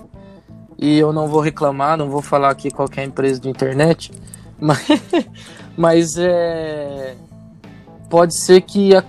[0.78, 3.50] E eu não vou reclamar, não vou falar aqui qual que é a empresa de
[3.50, 4.12] internet.
[4.60, 4.88] Mas,
[5.76, 7.16] mas é.
[8.10, 9.04] pode ser que a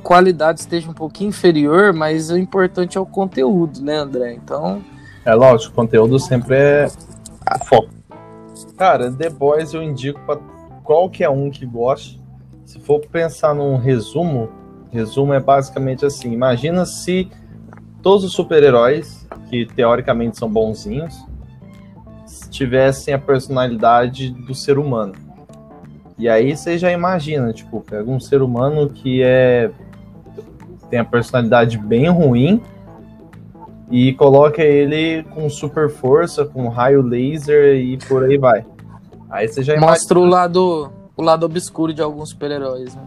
[0.00, 4.34] qualidade esteja um pouquinho inferior, mas o importante é o conteúdo, né, André?
[4.34, 4.84] Então.
[5.26, 6.88] É lógico, conteúdo sempre é
[7.64, 7.88] foco.
[8.76, 10.38] Cara, The Boys eu indico para
[10.84, 12.20] qualquer um que goste.
[12.64, 14.48] Se for pensar num resumo,
[14.92, 17.28] resumo é basicamente assim: imagina se
[18.00, 21.26] todos os super-heróis, que teoricamente são bonzinhos,
[22.48, 25.14] tivessem a personalidade do ser humano.
[26.16, 29.72] E aí você já imagina, tipo, pega um ser humano que é
[30.88, 32.62] tem a personalidade bem ruim
[33.90, 38.64] e coloca ele com super força, com raio laser e por aí vai.
[39.30, 40.20] Aí você já mostra imagina...
[40.20, 43.02] o lado o lado obscuro de alguns super-heróis, né?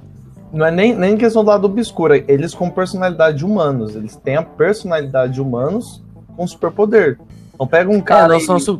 [0.52, 4.36] Não é nem, nem questão do lado obscuro, eles com personalidade de humanos, eles têm
[4.36, 6.02] a personalidade de humanos
[6.36, 7.20] com superpoder.
[7.54, 8.34] Então pega um cara.
[8.34, 8.80] É, não, são su...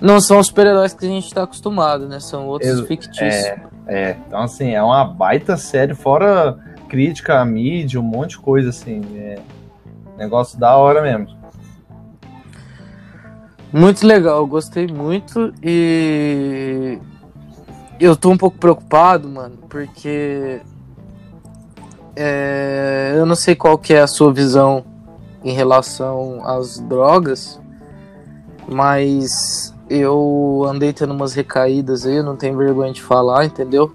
[0.00, 2.20] não são super-heróis que a gente está acostumado, né?
[2.20, 3.44] São outros Ex fictícios.
[3.44, 6.56] É, é, então assim, é uma baita série, fora
[6.88, 9.00] crítica à mídia, um monte de coisa, assim.
[9.16, 9.38] É
[10.20, 11.40] negócio da hora mesmo.
[13.72, 16.98] Muito legal, gostei muito e
[17.98, 20.60] eu tô um pouco preocupado, mano, porque
[22.14, 24.84] é, eu não sei qual que é a sua visão
[25.42, 27.60] em relação às drogas,
[28.68, 33.94] mas eu andei tendo umas recaídas aí, eu não tenho vergonha de falar, entendeu?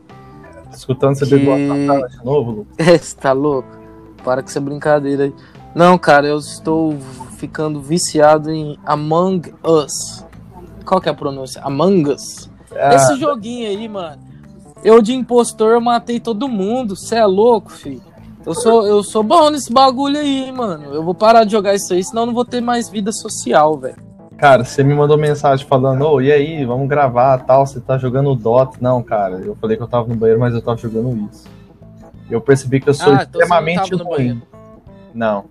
[0.71, 1.49] Escutando você que...
[1.49, 2.67] a de novo, Lu?
[2.77, 3.69] É, você tá louco?
[4.23, 5.33] Para com essa brincadeira aí.
[5.75, 6.97] Não, cara, eu estou
[7.38, 10.25] ficando viciado em Among Us.
[10.85, 11.61] Qual que é a pronúncia?
[11.63, 12.49] Among Us.
[12.73, 12.95] Ah.
[12.95, 14.23] Esse joguinho aí, mano.
[14.85, 16.95] Eu de impostor eu matei todo mundo.
[16.95, 18.01] Você é louco, filho.
[18.45, 20.93] Eu sou, eu sou bom nesse bagulho aí, mano.
[20.93, 23.77] Eu vou parar de jogar isso aí, senão eu não vou ter mais vida social,
[23.77, 23.97] velho.
[24.38, 27.97] Cara, você me mandou mensagem falando, ô, oh, e aí, vamos gravar tal, você tá
[27.97, 28.77] jogando Dota.
[28.79, 31.49] Não, cara, eu falei que eu tava no banheiro, mas eu tava jogando isso.
[32.29, 34.41] Eu percebi que eu sou ah, então extremamente então ruim.
[35.13, 35.45] Não.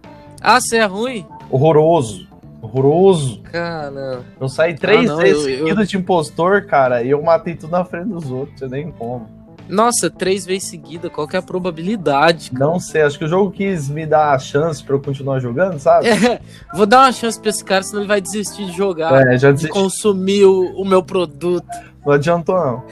[0.46, 1.26] Ah, você é ruim?
[1.50, 2.28] Horroroso.
[2.60, 3.40] Horroroso.
[3.44, 4.20] Cara.
[4.38, 5.86] Eu saí três ah, não, vezes eu, seguidas eu...
[5.86, 9.26] de impostor, cara, e eu matei tudo na frente dos outros, eu nem como.
[9.66, 12.50] Nossa, três vezes seguida, qual que é a probabilidade?
[12.50, 12.70] Cara?
[12.70, 15.78] Não sei, acho que o jogo quis me dar a chance pra eu continuar jogando,
[15.78, 16.08] sabe?
[16.08, 16.38] É,
[16.76, 19.26] vou dar uma chance pra esse cara, senão ele vai desistir de jogar.
[19.26, 19.72] É, já desisti.
[19.72, 21.66] De consumir o, o meu produto.
[22.04, 22.84] Não adiantou, não.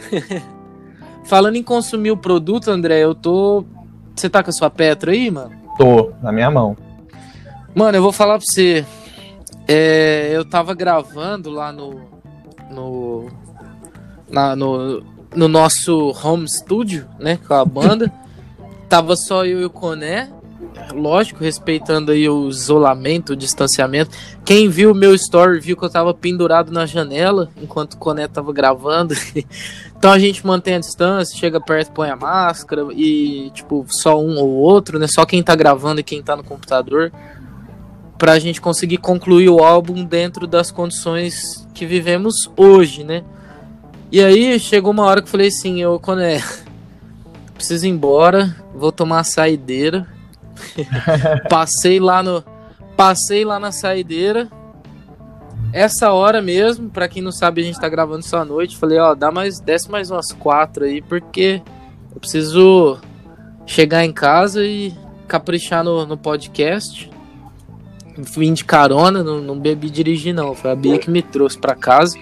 [1.24, 3.62] Falando em consumir o produto, André, eu tô.
[4.16, 5.52] Você tá com a sua Petra aí, mano?
[5.76, 6.74] Tô, na minha mão.
[7.74, 8.84] Mano, eu vou falar pra você.
[9.66, 12.00] É, eu tava gravando lá no.
[12.70, 13.30] No.
[14.30, 15.02] Na, no,
[15.34, 18.12] no nosso home studio, né, com a banda.
[18.88, 20.30] Tava só eu e o Coné,
[20.94, 24.10] lógico, respeitando aí o isolamento, o distanciamento.
[24.44, 28.28] Quem viu o meu story viu que eu tava pendurado na janela enquanto o Coné
[28.28, 29.14] tava gravando.
[29.96, 34.38] então a gente mantém a distância, chega perto, põe a máscara e, tipo, só um
[34.38, 35.06] ou outro, né?
[35.06, 37.10] Só quem tá gravando e quem tá no computador.
[38.22, 43.24] Pra gente conseguir concluir o álbum dentro das condições que vivemos hoje, né?
[44.12, 46.40] E aí chegou uma hora que eu falei assim, eu quando é
[47.52, 50.06] preciso ir embora, vou tomar a saideira.
[51.50, 52.44] passei lá no
[52.96, 54.48] passei lá na saideira.
[55.72, 58.76] Essa hora mesmo, para quem não sabe, a gente tá gravando isso à noite.
[58.76, 61.60] Falei, ó, dá mais, desce mais umas quatro aí, porque
[62.14, 63.00] eu preciso
[63.66, 64.94] chegar em casa e
[65.26, 67.10] caprichar no, no podcast.
[68.16, 70.54] Vim de carona, não, não bebi dirigir não.
[70.54, 72.18] Foi a Bia que me trouxe para casa.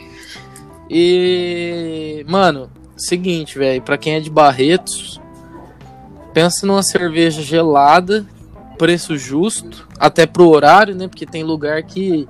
[0.89, 5.21] E, mano, seguinte, velho, para quem é de Barretos,
[6.33, 8.27] pensa numa cerveja gelada,
[8.79, 11.07] preço justo, até pro horário, né?
[11.07, 12.29] Porque tem lugar que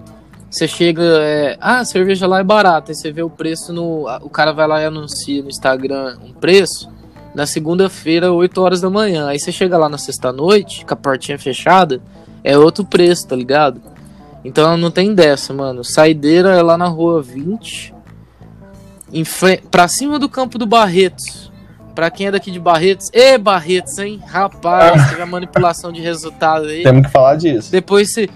[0.51, 4.07] você chega, é, ah, a cerveja lá é barata, aí você vê o preço no,
[4.20, 6.90] o cara vai lá e anuncia no Instagram um preço
[7.35, 9.29] na segunda-feira, 8 horas da manhã.
[9.29, 12.03] Aí você chega lá na sexta-noite, com a portinha fechada,
[12.42, 13.81] é outro preço, tá ligado?
[14.44, 15.85] Então não tem dessa, mano.
[15.85, 17.94] Saideira é lá na rua 20,
[19.12, 19.24] em
[19.70, 21.50] pra cima do campo do Barretos.
[21.94, 23.11] Pra quem é daqui de Barretos.
[23.12, 24.20] E Barretos, hein?
[24.26, 26.83] Rapaz, teve a manipulação de resultado aí.
[26.83, 27.70] Temos que falar disso.
[27.70, 28.31] Depois, se,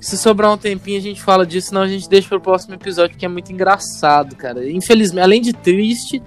[0.00, 3.10] se sobrar um tempinho, a gente fala disso, senão a gente deixa pro próximo episódio,
[3.10, 4.70] porque é muito engraçado, cara.
[4.70, 6.22] Infelizmente, além de triste,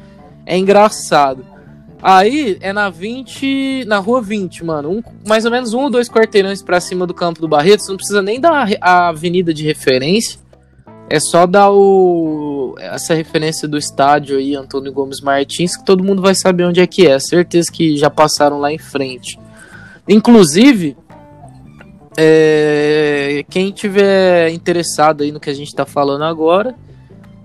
[0.45, 1.54] é engraçado.
[2.01, 3.85] Aí é na 20.
[3.85, 4.91] Na rua 20, mano.
[4.91, 7.87] Um, mais ou menos um ou dois quarteirões pra cima do campo do Barretos.
[7.87, 10.39] Não precisa nem dar a avenida de referência.
[11.09, 16.21] É só dar o essa referência do estádio aí, Antônio Gomes Martins, que todo mundo
[16.21, 17.19] vai saber onde é que é.
[17.19, 19.39] Certeza que já passaram lá em frente.
[20.07, 20.97] Inclusive,
[22.17, 26.75] é, quem tiver interessado aí no que a gente está falando agora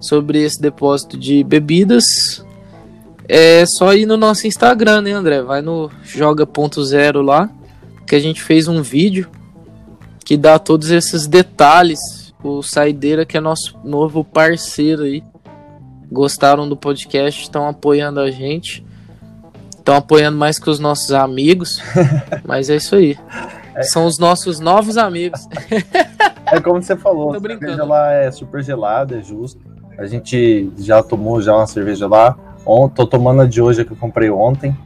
[0.01, 2.45] sobre esse depósito de bebidas,
[3.33, 5.41] é só ir no nosso Instagram, né, André?
[5.41, 7.49] Vai no joga.0 lá,
[8.05, 9.31] que a gente fez um vídeo
[10.25, 12.01] que dá todos esses detalhes.
[12.43, 15.23] O Saideira, que é nosso novo parceiro aí,
[16.11, 18.85] gostaram do podcast, estão apoiando a gente.
[19.79, 21.81] Estão apoiando mais que os nossos amigos.
[22.45, 23.17] mas é isso aí.
[23.83, 25.47] São os nossos novos amigos.
[26.47, 29.61] É como você falou, a cerveja lá é super gelada, é justo.
[29.97, 32.37] A gente já tomou já uma cerveja lá.
[32.95, 34.77] Tô tomando a de hoje que eu comprei ontem.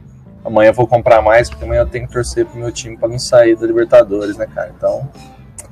[0.43, 3.07] Amanhã eu vou comprar mais, porque amanhã eu tenho que torcer pro meu time pra
[3.07, 4.71] não sair da Libertadores, né, cara?
[4.75, 5.09] Então,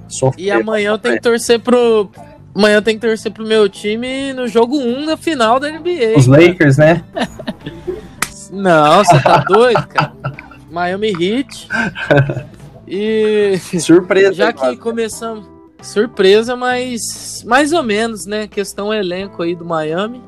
[0.07, 0.43] sofrer.
[0.43, 2.09] E amanhã eu tenho que torcer pro.
[2.55, 6.17] Amanhã eu tenho que torcer pro meu time no jogo 1 da final da NBA.
[6.17, 7.03] Os Lakers, né?
[8.51, 10.13] Não, você tá doido, cara?
[10.69, 11.67] Miami Heat.
[12.87, 14.33] E Surpresa.
[14.33, 15.47] já que começamos.
[15.81, 18.47] Surpresa, mas mais ou menos, né?
[18.47, 20.21] Questão elenco aí do Miami.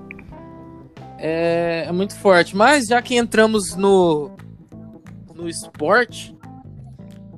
[1.18, 2.56] É, é muito forte.
[2.56, 4.32] Mas já que entramos no,
[5.34, 6.36] no esporte,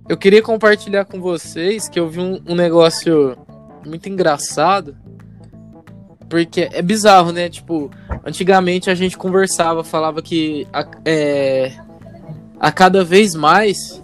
[0.07, 3.37] eu queria compartilhar com vocês que eu vi um, um negócio
[3.85, 4.95] muito engraçado.
[6.29, 7.49] Porque é bizarro, né?
[7.49, 7.89] Tipo,
[8.25, 11.73] antigamente a gente conversava, falava que a, é,
[12.59, 14.01] a cada vez mais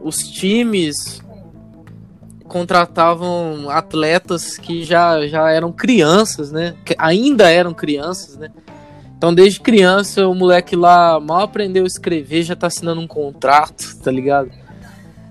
[0.00, 1.22] os times
[2.46, 6.74] contratavam atletas que já, já eram crianças, né?
[6.84, 8.50] Que ainda eram crianças, né?
[9.16, 13.96] Então, desde criança, o moleque lá mal aprendeu a escrever, já tá assinando um contrato,
[14.02, 14.50] tá ligado?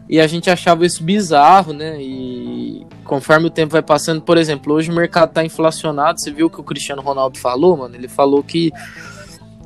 [0.09, 1.97] E a gente achava isso bizarro, né?
[1.99, 6.19] E conforme o tempo vai passando, por exemplo, hoje o mercado tá inflacionado.
[6.19, 7.95] Você viu o que o Cristiano Ronaldo falou, mano?
[7.95, 8.71] Ele falou que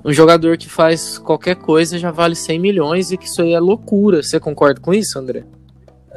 [0.04, 3.60] um jogador que faz qualquer coisa já vale 100 milhões e que isso aí é
[3.60, 4.24] loucura.
[4.24, 5.44] Você concorda com isso, André?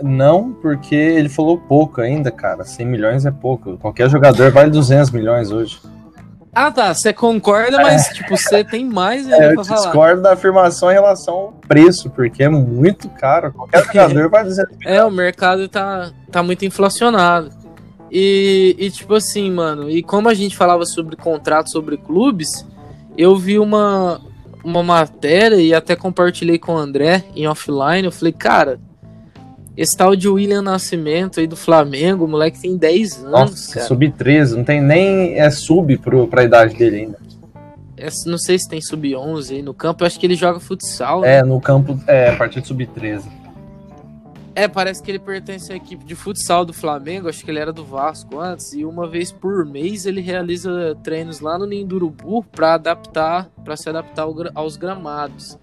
[0.00, 2.64] Não, porque ele falou pouco ainda, cara.
[2.64, 3.76] 100 milhões é pouco.
[3.78, 5.80] Qualquer jogador vale 200 milhões hoje.
[6.54, 6.92] Ah, tá.
[6.92, 9.80] Você concorda, mas, tipo, você tem mais ainda É, eu pra falar.
[9.80, 13.52] discordo da afirmação em relação ao preço, porque é muito caro.
[13.52, 17.50] Qualquer jogador vale 200 É, o mercado tá, tá muito inflacionado.
[18.10, 22.66] E, e, tipo assim, mano, e como a gente falava sobre contratos, sobre clubes,
[23.16, 24.20] eu vi uma,
[24.62, 28.04] uma matéria e até compartilhei com o André em offline.
[28.04, 28.78] Eu falei, cara,
[29.76, 33.86] esse tal de William Nascimento aí do Flamengo, o moleque tem 10 anos, Nossa, cara.
[33.86, 37.18] sub-13, não tem nem é sub pro, pra idade dele ainda.
[37.96, 41.20] É, não sei se tem sub-11 aí no campo, eu acho que ele joga futsal.
[41.22, 41.36] né?
[41.36, 43.22] É, no campo, é, a partir de sub-13.
[44.54, 47.72] É, parece que ele pertence à equipe de futsal do Flamengo, acho que ele era
[47.72, 51.96] do Vasco antes, e uma vez por mês ele realiza treinos lá no Ninho do
[51.96, 55.58] Urubu para adaptar, para se adaptar aos gramados.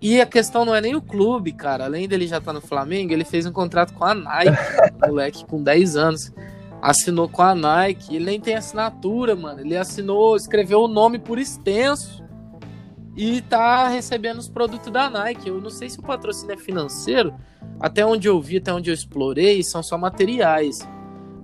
[0.00, 1.84] E a questão não é nem o clube, cara.
[1.84, 4.56] Além dele já estar no Flamengo, ele fez um contrato com a Nike,
[5.06, 6.32] moleque com 10 anos.
[6.82, 9.60] Assinou com a Nike, ele nem tem assinatura, mano.
[9.60, 12.22] Ele assinou, escreveu o nome por extenso
[13.16, 15.48] e tá recebendo os produtos da Nike.
[15.48, 17.34] Eu não sei se o patrocínio é financeiro,
[17.80, 20.86] até onde eu vi, até onde eu explorei, são só materiais.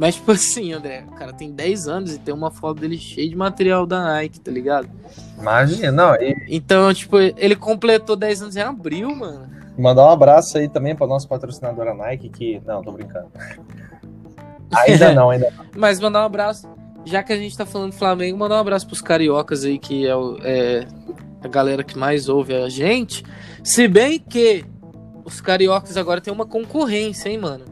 [0.01, 3.29] Mas, tipo assim, André, o cara tem 10 anos e tem uma foto dele cheia
[3.29, 4.89] de material da Nike, tá ligado?
[5.39, 9.47] Imagina, não, e Então, tipo, ele completou 10 anos em abril, mano.
[9.79, 12.63] mandar um abraço aí também pra nossa patrocinadora Nike, que.
[12.67, 13.29] Não, tô brincando.
[14.75, 15.65] Ainda não, ainda não.
[15.77, 16.67] Mas mandar um abraço,
[17.05, 20.07] já que a gente tá falando do Flamengo, mandar um abraço pros cariocas aí, que
[20.07, 20.87] é, o- é
[21.43, 23.25] a galera que mais ouve a gente.
[23.63, 24.65] Se bem que
[25.25, 27.65] os cariocas agora tem uma concorrência, hein, mano?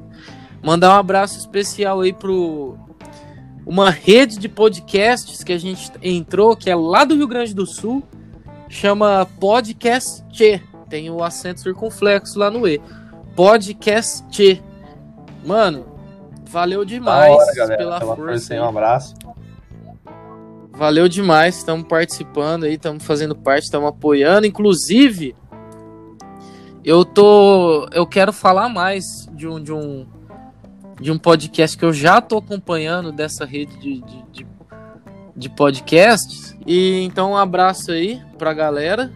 [0.62, 2.76] Mandar um abraço especial aí pro
[3.64, 7.66] uma rede de podcasts que a gente entrou, que é lá do Rio Grande do
[7.66, 8.02] Sul,
[8.68, 10.62] chama Podcast Tchê.
[10.88, 12.80] Tem o acento circunflexo lá no E.
[13.36, 14.60] Podcast Tchê.
[15.44, 15.86] Mano,
[16.48, 17.76] valeu demais hora, galera.
[17.78, 18.54] pela, Pela força.
[18.54, 18.60] aí.
[18.60, 19.14] um abraço.
[20.72, 24.46] Valeu demais, estamos participando aí, estamos fazendo parte, estamos apoiando.
[24.46, 25.36] Inclusive,
[26.84, 27.86] eu tô.
[27.92, 30.06] Eu quero falar mais de um, de um,
[31.00, 34.46] de um podcast que eu já tô acompanhando dessa rede de, de, de,
[35.36, 36.56] de podcasts.
[36.66, 39.12] E então um abraço aí pra galera.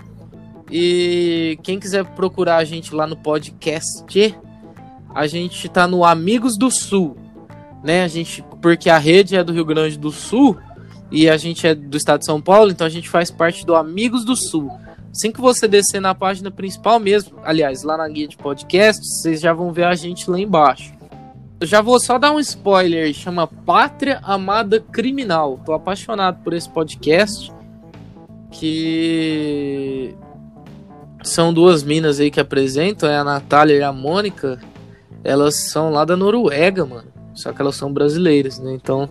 [0.70, 4.04] E quem quiser procurar a gente lá no podcast,
[5.14, 7.16] a gente tá no Amigos do Sul,
[7.84, 8.04] né?
[8.04, 10.56] A gente, porque a rede é do Rio Grande do Sul
[11.10, 13.74] e a gente é do estado de São Paulo, então a gente faz parte do
[13.74, 14.70] Amigos do Sul.
[15.10, 19.42] Assim que você descer na página principal mesmo, aliás, lá na guia de podcasts, vocês
[19.42, 20.90] já vão ver a gente lá embaixo.
[21.62, 25.60] Já vou só dar um spoiler, chama Pátria Amada Criminal.
[25.64, 27.52] Tô apaixonado por esse podcast,
[28.50, 30.14] que
[31.22, 34.58] são duas minas aí que apresentam, é a Natália e a Mônica.
[35.22, 37.12] Elas são lá da Noruega, mano.
[37.32, 38.74] Só que elas são brasileiras, né?
[38.74, 39.08] Então,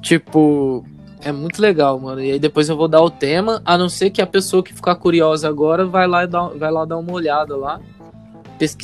[0.00, 0.84] tipo,
[1.20, 2.22] É muito legal, mano.
[2.22, 4.72] E aí depois eu vou dar o tema, a não ser que a pessoa que
[4.72, 7.80] ficar curiosa agora vai lá, vai lá dar uma olhada lá.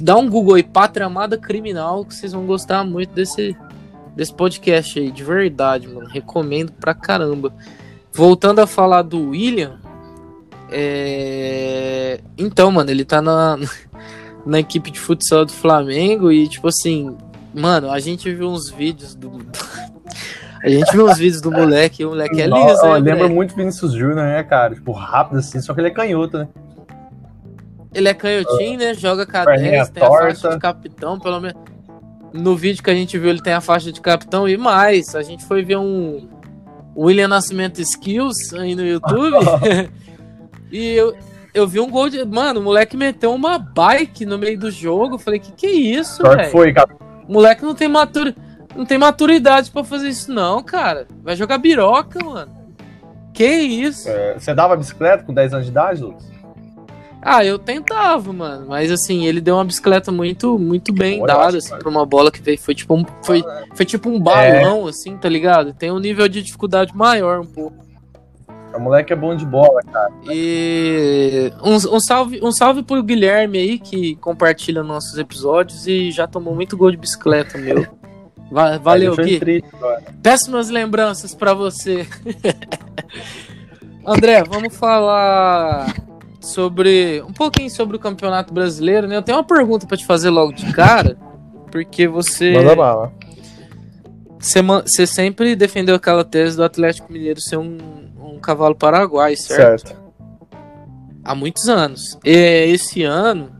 [0.01, 3.57] Dá um Google aí, Pátria Amada Criminal, que vocês vão gostar muito desse,
[4.15, 6.07] desse podcast aí, de verdade, mano.
[6.09, 7.53] Recomendo pra caramba.
[8.13, 9.79] Voltando a falar do William,
[10.71, 12.21] é...
[12.39, 13.59] então, mano, ele tá na,
[14.47, 17.17] na equipe de futsal do Flamengo e, tipo assim,
[17.53, 19.31] mano, a gente viu uns vídeos do.
[20.63, 22.99] A gente viu uns vídeos do moleque, e o moleque é liso, né?
[22.99, 24.75] Lembra muito Vinícius Júnior, né, cara?
[24.75, 26.49] Tipo, rápido assim, só que ele é canhoto, né?
[27.95, 28.95] Ele é canhotinho, né?
[28.95, 31.63] Joga cadência, tem a faixa de capitão, pelo menos.
[32.33, 35.15] No vídeo que a gente viu, ele tem a faixa de capitão e mais.
[35.15, 36.29] A gente foi ver um
[36.97, 39.37] William Nascimento Skills aí no YouTube.
[40.73, 41.17] e eu,
[41.55, 42.25] eu vi um gol de.
[42.25, 45.15] Mano, o moleque meteu uma bike no meio do jogo.
[45.15, 46.51] Eu falei, que que é isso, velho?
[46.51, 46.97] foi, cara.
[47.29, 51.07] O moleque não tem maturidade não tem maturidade para fazer isso, não, cara.
[51.23, 52.53] Vai jogar biroca, mano.
[53.33, 54.09] Que isso?
[54.09, 56.34] É, você dava bicicleta com 10 anos de idade, Lucas?
[57.25, 58.67] Ah, eu tentava, mano.
[58.69, 62.31] Mas assim, ele deu uma bicicleta muito, muito bem Olha, dada, assim, pra uma bola
[62.31, 62.59] que veio.
[62.59, 63.43] Foi tipo um, foi,
[63.75, 64.91] foi tipo um balão, é.
[64.91, 65.73] assim, tá ligado?
[65.73, 67.83] Tem um nível de dificuldade maior um pouco.
[68.75, 70.13] O moleque é bom de bola, cara.
[70.29, 76.27] E um, um, salve, um salve pro Guilherme aí, que compartilha nossos episódios e já
[76.27, 77.87] tomou muito gol de bicicleta, meu.
[78.83, 79.65] Valeu, Gui.
[80.23, 82.07] Péssimas lembranças para você.
[84.07, 85.95] André, vamos falar
[86.45, 89.17] sobre um pouquinho sobre o Campeonato Brasileiro, né?
[89.17, 91.17] Eu tenho uma pergunta para te fazer logo de cara,
[91.71, 93.13] porque você Manda bala.
[94.39, 97.79] Você, você sempre defendeu aquela tese do Atlético Mineiro ser um,
[98.21, 99.89] um cavalo paraguai, certo?
[99.89, 100.05] Certo.
[101.25, 102.19] Há muitos anos.
[102.23, 103.51] E esse ano,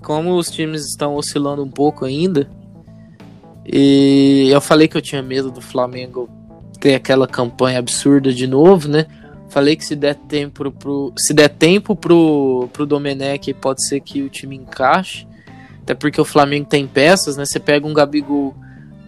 [0.00, 2.48] como os times estão oscilando um pouco ainda,
[3.66, 6.30] e eu falei que eu tinha medo do Flamengo
[6.78, 9.06] ter aquela campanha absurda de novo, né?
[9.50, 14.22] Falei que se der tempo pro, se der tempo pro, pro Domenech, pode ser que
[14.22, 15.26] o time encaixe.
[15.82, 17.44] Até porque o Flamengo tem peças, né?
[17.44, 18.54] Você pega um Gabigol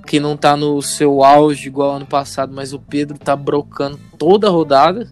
[0.04, 4.48] que não tá no seu auge igual ano passado, mas o Pedro tá brocando toda
[4.48, 5.10] a rodada.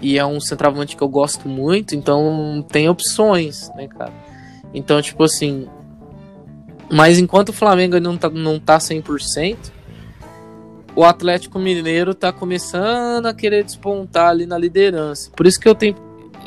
[0.00, 4.12] E é um centroavante que eu gosto muito, então tem opções, né, cara?
[4.72, 5.66] Então, tipo assim,
[6.90, 9.56] mas enquanto o Flamengo não tá, não tá 100%,
[10.96, 15.30] o Atlético Mineiro tá começando a querer despontar ali na liderança.
[15.36, 15.94] Por isso que eu tenho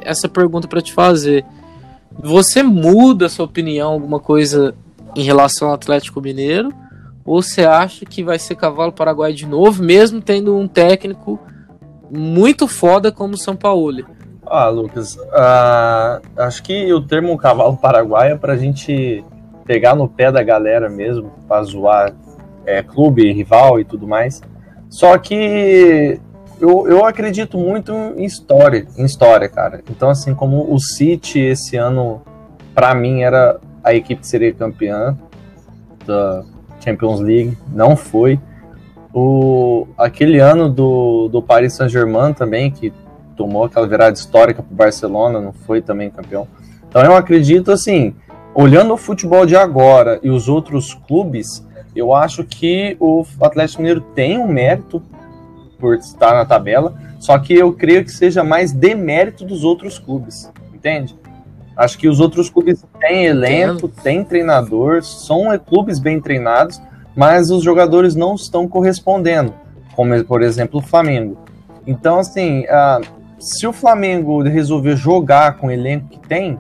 [0.01, 1.45] essa pergunta para te fazer.
[2.17, 4.73] Você muda a sua opinião, alguma coisa
[5.15, 6.73] em relação ao Atlético Mineiro?
[7.23, 11.39] Ou você acha que vai ser cavalo paraguai de novo, mesmo tendo um técnico
[12.09, 14.03] muito foda como o São Paulo?
[14.47, 19.23] Ah, Lucas, uh, acho que o termo cavalo paraguai é pra gente
[19.63, 22.15] pegar no pé da galera mesmo, pra zoar
[22.70, 24.41] é, clube, rival e tudo mais.
[24.89, 26.20] Só que
[26.59, 29.82] eu, eu acredito muito em história, em história, cara.
[29.89, 32.22] Então, assim, como o City esse ano,
[32.76, 35.17] para mim, era a equipe que seria campeã
[36.05, 36.43] da
[36.80, 38.39] Champions League, não foi.
[39.13, 42.93] O, aquele ano do, do Paris Saint-Germain também, que
[43.36, 46.47] tomou aquela virada histórica pro Barcelona, não foi também campeão.
[46.88, 48.13] Então eu acredito assim,
[48.53, 51.65] olhando o futebol de agora e os outros clubes,
[51.95, 55.01] eu acho que o Atlético Mineiro tem um mérito
[55.79, 60.51] por estar na tabela, só que eu creio que seja mais demérito dos outros clubes,
[60.73, 61.15] entende?
[61.75, 66.81] Acho que os outros clubes têm elenco, têm treinador, são clubes bem treinados,
[67.15, 69.53] mas os jogadores não estão correspondendo,
[69.95, 71.37] como por exemplo o Flamengo.
[71.87, 73.05] Então, assim, uh,
[73.39, 76.59] se o Flamengo resolver jogar com o elenco que tem,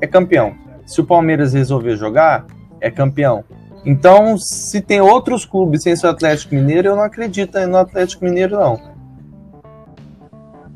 [0.00, 0.54] é campeão.
[0.86, 2.46] Se o Palmeiras resolver jogar,
[2.80, 3.44] é campeão.
[3.84, 8.24] Então, se tem outros clubes sem ser o Atlético Mineiro, eu não acredito no Atlético
[8.24, 8.80] Mineiro, não.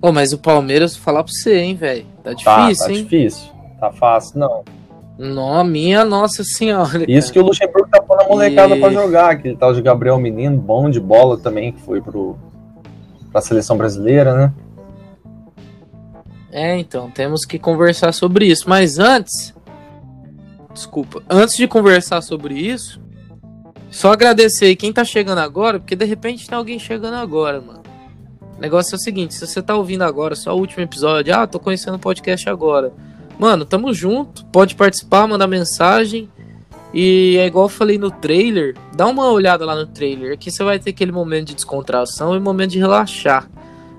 [0.01, 2.05] Pô, mas o Palmeiras, vou falar pra você, hein, velho.
[2.23, 3.03] Tá, tá difícil, tá, tá hein?
[3.03, 3.53] difícil.
[3.81, 4.65] Tá fácil, não.
[5.19, 7.05] Não, minha nossa senhora.
[7.09, 7.33] Isso cara.
[7.33, 8.81] que o Luxemburgo tá pondo a molecada e...
[8.81, 9.31] pra jogar.
[9.31, 12.37] Aquele tal de Gabriel Menino, bom de bola também, que foi pro,
[13.33, 14.53] pra seleção brasileira, né?
[16.53, 18.69] É, então, temos que conversar sobre isso.
[18.69, 19.55] Mas antes,
[20.77, 21.23] desculpa.
[21.29, 23.01] Antes de conversar sobre isso,
[23.91, 27.83] só agradecer quem tá chegando agora, porque de repente tem alguém chegando agora, mano.
[28.57, 31.47] O negócio é o seguinte, se você tá ouvindo agora só o último episódio, ah,
[31.47, 32.93] tô conhecendo o podcast agora.
[33.39, 36.29] Mano, tamo junto, pode participar, mandar mensagem.
[36.95, 40.65] E é igual eu falei no trailer, dá uma olhada lá no trailer, aqui você
[40.65, 43.51] vai ter aquele momento de descontração e momento de relaxar.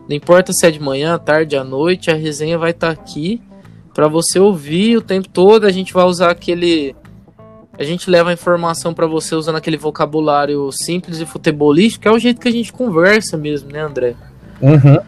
[0.08, 3.42] Não importa se é de manhã, tarde, à noite, a resenha vai estar tá aqui
[3.98, 5.66] para você ouvir o tempo todo.
[5.66, 6.96] A gente vai usar aquele.
[7.80, 12.12] A gente leva a informação para você usando aquele vocabulário simples e futebolístico, que é
[12.12, 14.14] o jeito que a gente conversa mesmo, né, André?
[14.62, 15.00] Uhum.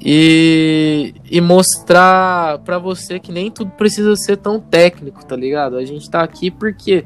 [0.00, 5.76] E, e mostrar pra você que nem tudo precisa ser tão técnico, tá ligado?
[5.76, 7.04] A gente tá aqui porque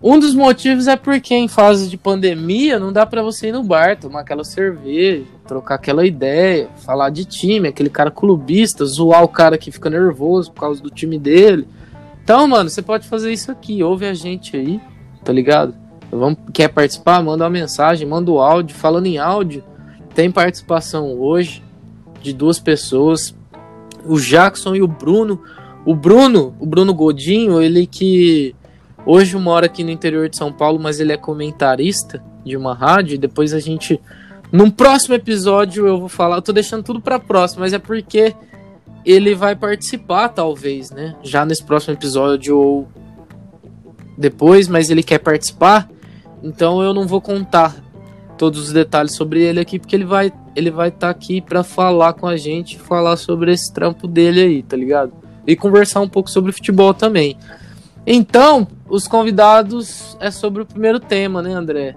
[0.00, 3.64] um dos motivos é porque em fase de pandemia não dá para você ir no
[3.64, 9.28] bar, tomar aquela cerveja, trocar aquela ideia, falar de time, aquele cara clubista, zoar o
[9.28, 11.66] cara que fica nervoso por causa do time dele.
[12.22, 14.80] Então, mano, você pode fazer isso aqui, ouve a gente aí,
[15.24, 15.74] tá ligado?
[16.10, 17.22] Vamos, quer participar?
[17.22, 18.76] Manda uma mensagem, manda o um áudio.
[18.76, 19.64] Falando em áudio,
[20.14, 21.62] tem participação hoje
[22.20, 23.34] de duas pessoas,
[24.04, 25.40] o Jackson e o Bruno.
[25.84, 28.54] O Bruno, o Bruno Godinho, ele que
[29.04, 33.18] Hoje mora aqui no interior de São Paulo, mas ele é comentarista de uma rádio.
[33.18, 34.00] Depois a gente.
[34.52, 36.36] Num próximo episódio eu vou falar.
[36.36, 38.36] Eu tô deixando tudo para próximo, mas é porque
[39.04, 41.16] ele vai participar, talvez, né?
[41.22, 42.88] Já nesse próximo episódio ou
[44.16, 45.88] depois, mas ele quer participar.
[46.42, 47.74] Então eu não vou contar
[48.36, 51.62] todos os detalhes sobre ele aqui, porque ele vai ele vai estar tá aqui para
[51.62, 55.12] falar com a gente, falar sobre esse trampo dele aí, tá ligado?
[55.46, 57.38] E conversar um pouco sobre futebol também.
[58.06, 61.96] Então, os convidados é sobre o primeiro tema, né, André?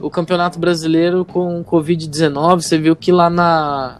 [0.00, 2.62] O Campeonato Brasileiro com Covid-19.
[2.62, 3.98] Você viu que lá na,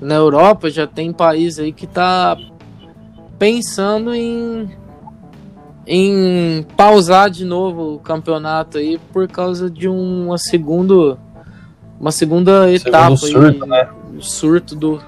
[0.00, 2.36] na Europa já tem país aí que tá
[3.38, 4.70] pensando em,
[5.86, 11.18] em pausar de novo o campeonato aí por causa de uma segundo
[12.00, 13.88] uma segunda etapa surto, aí, né?
[14.20, 15.02] surto do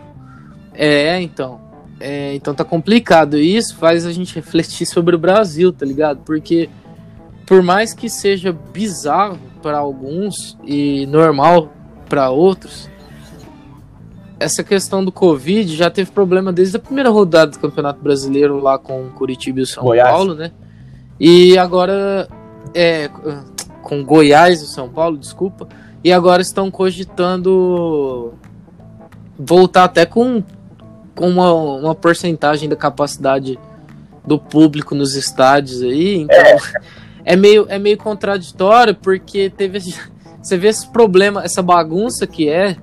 [0.74, 1.68] é então
[2.00, 3.36] é, então tá complicado.
[3.36, 6.20] E isso faz a gente refletir sobre o Brasil, tá ligado?
[6.24, 6.68] Porque
[7.48, 11.72] por mais que seja bizarro para alguns e normal
[12.06, 12.90] para outros,
[14.38, 18.78] essa questão do Covid já teve problema desde a primeira rodada do Campeonato Brasileiro lá
[18.78, 20.10] com Curitiba e São Goiás.
[20.10, 20.52] Paulo, né?
[21.18, 22.28] E agora
[22.74, 23.08] é
[23.82, 25.66] com Goiás e São Paulo, desculpa.
[26.04, 28.34] E agora estão cogitando
[29.38, 30.44] voltar até com
[31.14, 33.58] com uma, uma porcentagem da capacidade
[34.24, 36.16] do público nos estádios aí.
[36.18, 36.58] Então é,
[37.28, 39.78] é meio, é meio contraditório, porque teve.
[40.40, 42.76] Você vê esse problema, essa bagunça que é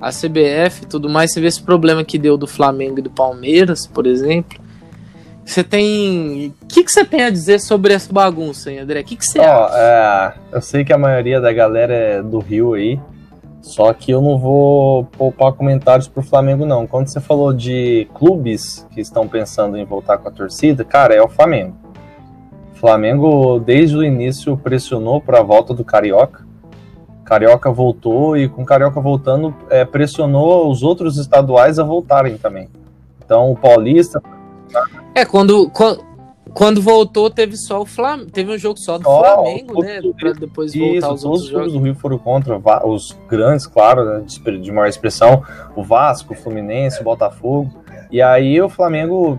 [0.00, 3.10] a CBF e tudo mais, você vê esse problema que deu do Flamengo e do
[3.10, 4.60] Palmeiras, por exemplo.
[5.44, 6.54] Você tem.
[6.62, 9.00] O que, que você tem a dizer sobre essa bagunça, hein, André?
[9.00, 9.74] O que, que você oh, acha?
[9.76, 13.00] É, eu sei que a maioria da galera é do Rio aí.
[13.62, 16.86] Só que eu não vou poupar comentários pro Flamengo, não.
[16.86, 21.20] Quando você falou de clubes que estão pensando em voltar com a torcida, cara, é
[21.20, 21.74] o Flamengo.
[22.78, 26.46] Flamengo, desde o início, pressionou para a volta do Carioca.
[27.24, 32.68] Carioca voltou e com Carioca voltando, é, pressionou os outros estaduais a voltarem também.
[33.22, 34.22] Então, o Paulista.
[35.14, 35.70] É, quando,
[36.54, 38.30] quando, voltou, teve só o Flamengo.
[38.30, 40.00] Teve um jogo só do oh, Flamengo, né?
[40.18, 41.72] Pra depois voltar isso, os outros os jogos.
[41.72, 45.42] do Rio foram contra os grandes, claro, né, de maior expressão.
[45.76, 47.70] O Vasco, o Fluminense, o Botafogo.
[48.10, 49.38] E aí o Flamengo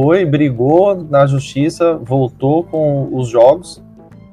[0.00, 3.82] foi, brigou na justiça, voltou com os jogos.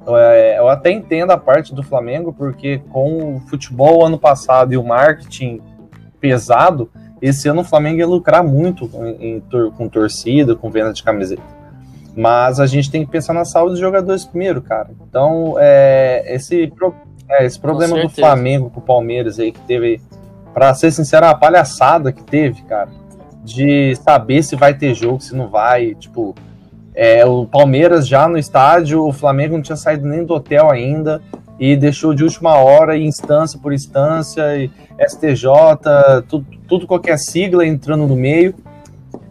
[0.06, 4.76] É, eu até entendo a parte do Flamengo, porque com o futebol ano passado e
[4.76, 5.60] o marketing
[6.20, 6.88] pesado,
[7.20, 8.88] esse ano o Flamengo ia lucrar muito
[9.18, 9.42] em, em,
[9.76, 11.42] com torcida, com venda de camiseta.
[12.14, 14.90] Mas a gente tem que pensar na saúde dos jogadores primeiro, cara.
[15.08, 16.72] Então, é, esse,
[17.28, 20.00] é, esse problema do Flamengo com o Palmeiras aí que teve,
[20.54, 22.88] para ser sincero, a palhaçada que teve, cara,
[23.46, 25.94] de saber se vai ter jogo, se não vai.
[25.94, 26.34] Tipo,
[26.94, 31.22] é, o Palmeiras já no estádio, o Flamengo não tinha saído nem do hotel ainda
[31.58, 34.70] e deixou de última hora, instância por instância, e
[35.08, 35.48] STJ,
[36.28, 38.54] tudo, tudo qualquer sigla entrando no meio.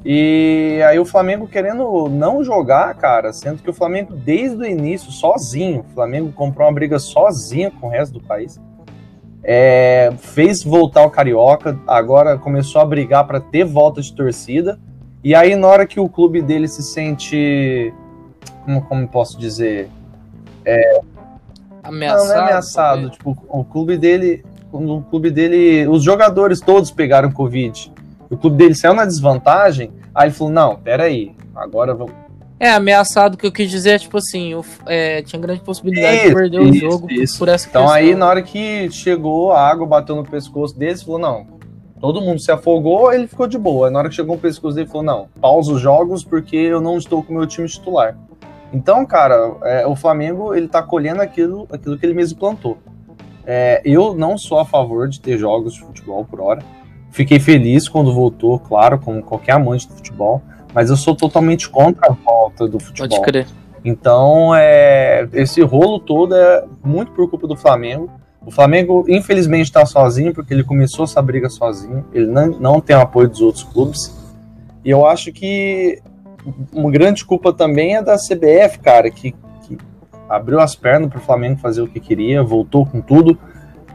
[0.03, 5.11] E aí o Flamengo querendo não jogar, cara, sendo que o Flamengo desde o início,
[5.11, 8.59] sozinho, o Flamengo comprou uma briga sozinho com o resto do país.
[9.47, 14.79] É, fez voltar o Carioca, agora começou a brigar para ter volta de torcida.
[15.23, 17.93] E aí, na hora que o clube dele se sente.
[18.63, 19.89] Como, como posso dizer?
[20.65, 20.99] É,
[21.83, 22.19] ameaçado.
[22.19, 23.09] Não, não é ameaçado.
[23.11, 24.43] Tipo, o clube dele.
[24.71, 25.87] O clube dele.
[25.87, 27.93] Os jogadores todos pegaram Covid
[28.29, 32.13] o clube dele saiu na desvantagem, aí ele falou, não, peraí, agora vamos...
[32.59, 36.33] É, ameaçado que eu quis dizer, tipo assim, eu, é, tinha grande possibilidade isso, de
[36.33, 37.37] perder isso, o jogo isso.
[37.37, 37.95] por essa Então questão.
[37.95, 41.47] aí, na hora que chegou, a água bateu no pescoço dele, falou, não,
[41.99, 43.89] todo mundo se afogou, ele ficou de boa.
[43.89, 46.97] Na hora que chegou o pescoço dele, falou, não, pausa os jogos porque eu não
[46.97, 48.17] estou com o meu time titular.
[48.71, 52.77] Então, cara, é, o Flamengo, ele tá colhendo aquilo, aquilo que ele mesmo plantou.
[53.45, 56.61] É, eu não sou a favor de ter jogos de futebol por hora.
[57.11, 60.41] Fiquei feliz quando voltou, claro, como qualquer amante de futebol,
[60.75, 63.07] mas eu sou totalmente contra a volta do futebol.
[63.07, 63.47] Pode crer.
[63.83, 68.09] Então, é, esse rolo todo é muito por culpa do Flamengo.
[68.45, 72.05] O Flamengo, infelizmente, está sozinho, porque ele começou essa briga sozinho.
[72.13, 74.13] Ele não, não tem o apoio dos outros clubes.
[74.83, 76.01] E eu acho que
[76.73, 79.31] uma grande culpa também é da CBF, cara, que,
[79.63, 79.77] que
[80.27, 83.39] abriu as pernas para o Flamengo fazer o que queria, voltou com tudo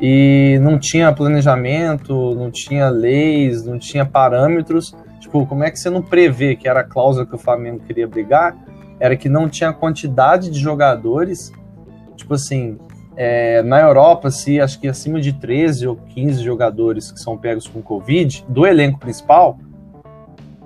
[0.01, 4.95] e não tinha planejamento, não tinha leis, não tinha parâmetros.
[5.31, 8.09] Tipo, como é que você não prevê que era a cláusula que o Flamengo queria
[8.09, 8.57] brigar?
[8.99, 11.53] Era que não tinha quantidade de jogadores.
[12.17, 12.79] Tipo assim,
[13.17, 17.69] é, na Europa, se acho que acima de 13 ou 15 jogadores que são pegos
[17.69, 19.57] com Covid, do elenco principal,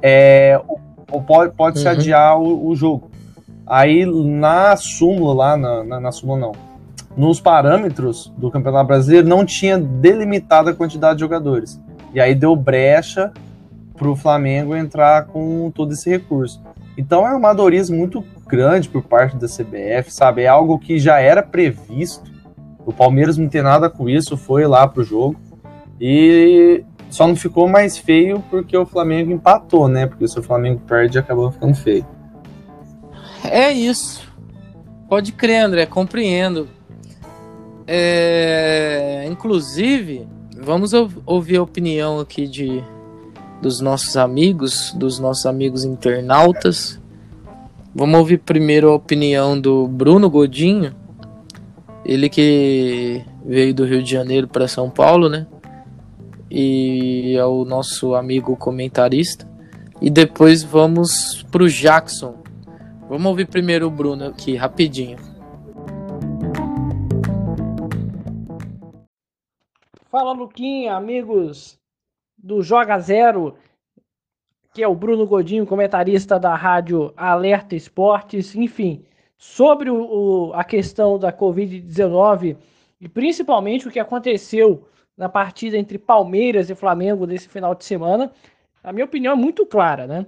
[0.00, 0.58] é,
[1.26, 1.82] pode, pode uhum.
[1.82, 3.10] se adiar o, o, jogo.
[3.66, 6.52] Aí na súmula lá, na, na, na súmula não,
[7.14, 11.78] nos parâmetros do Campeonato Brasileiro não tinha delimitada a quantidade de jogadores.
[12.14, 13.30] E aí deu brecha
[13.96, 16.62] para o Flamengo entrar com todo esse recurso.
[16.96, 20.42] Então é um amadorismo muito grande por parte da CBF, sabe?
[20.42, 22.32] É algo que já era previsto.
[22.84, 25.36] O Palmeiras não tem nada com isso, foi lá pro jogo.
[26.00, 30.06] E só não ficou mais feio porque o Flamengo empatou, né?
[30.06, 32.06] Porque se o Flamengo perde, acabou ficando feio.
[33.44, 34.32] É isso.
[35.08, 36.68] Pode crer, André, compreendo.
[37.86, 40.26] É, inclusive,
[40.58, 40.92] vamos
[41.26, 42.82] ouvir a opinião aqui de
[43.64, 47.00] dos nossos amigos, dos nossos amigos internautas.
[47.94, 50.94] Vamos ouvir primeiro a opinião do Bruno Godinho,
[52.04, 55.46] ele que veio do Rio de Janeiro para São Paulo, né?
[56.50, 59.48] E é o nosso amigo comentarista.
[59.98, 62.34] E depois vamos pro Jackson.
[63.08, 65.16] Vamos ouvir primeiro o Bruno aqui, rapidinho.
[70.10, 71.82] Fala Luquinha, amigos
[72.44, 73.56] do Joga Zero,
[74.74, 79.02] que é o Bruno Godinho, comentarista da rádio Alerta Esportes, enfim,
[79.38, 82.58] sobre o, o, a questão da Covid-19
[83.00, 84.86] e principalmente o que aconteceu
[85.16, 88.30] na partida entre Palmeiras e Flamengo desse final de semana,
[88.82, 90.26] a minha opinião é muito clara, né?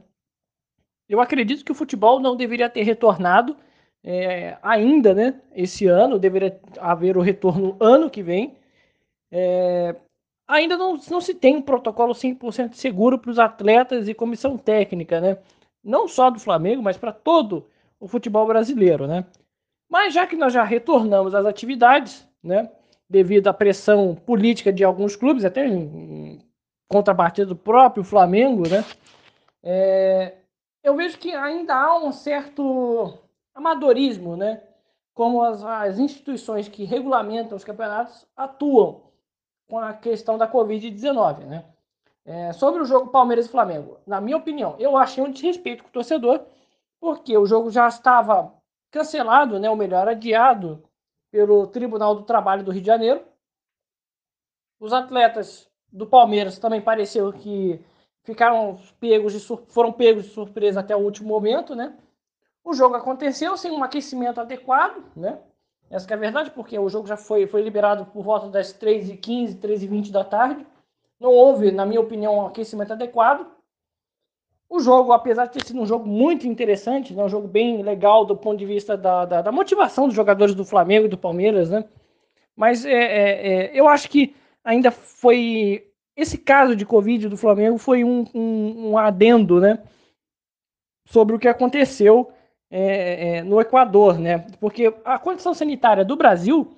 [1.07, 3.55] Eu acredito que o futebol não deveria ter retornado
[4.03, 5.39] é, ainda, né?
[5.55, 8.57] Esse ano, deveria haver o retorno ano que vem.
[9.31, 9.95] É,
[10.47, 15.20] ainda não, não se tem um protocolo 100% seguro para os atletas e comissão técnica,
[15.20, 15.38] né?
[15.82, 17.68] Não só do Flamengo, mas para todo
[17.99, 19.24] o futebol brasileiro, né?
[19.88, 22.70] Mas já que nós já retornamos às atividades, né?
[23.09, 26.40] Devido à pressão política de alguns clubes, até em
[26.88, 28.84] contrapartida do próprio Flamengo, né?
[29.62, 30.34] É,
[30.82, 33.18] eu vejo que ainda há um certo
[33.55, 34.62] amadorismo, né?
[35.14, 39.05] Como as, as instituições que regulamentam os campeonatos atuam
[39.67, 41.64] com a questão da Covid-19, né?
[42.25, 45.89] É, sobre o jogo Palmeiras e Flamengo, na minha opinião, eu achei um desrespeito com
[45.89, 46.45] o torcedor,
[46.99, 48.53] porque o jogo já estava
[48.91, 50.83] cancelado, né, ou melhor, adiado
[51.31, 53.23] pelo Tribunal do Trabalho do Rio de Janeiro.
[54.81, 57.81] Os atletas do Palmeiras também pareceu que
[58.25, 61.97] ficaram pegos de foram pegos de surpresa até o último momento, né?
[62.64, 65.41] O jogo aconteceu sem um aquecimento adequado, né?
[65.91, 69.61] Essa é a verdade, porque o jogo já foi, foi liberado por volta das 3h15,
[69.61, 70.66] 3h20 da tarde.
[71.20, 73.47] Não houve, na minha opinião, um aquecimento adequado.
[74.68, 78.24] O jogo, apesar de ter sido um jogo muito interessante, né, um jogo bem legal
[78.24, 81.70] do ponto de vista da, da, da motivação dos jogadores do Flamengo e do Palmeiras,
[81.70, 81.84] né?
[82.57, 84.34] Mas é, é, é, eu acho que
[84.64, 85.89] ainda foi.
[86.16, 89.78] Esse caso de Covid do Flamengo foi um, um, um adendo, né?
[91.07, 92.32] Sobre o que aconteceu
[92.71, 94.47] é, é, no Equador, né?
[94.61, 96.77] Porque a condição sanitária do Brasil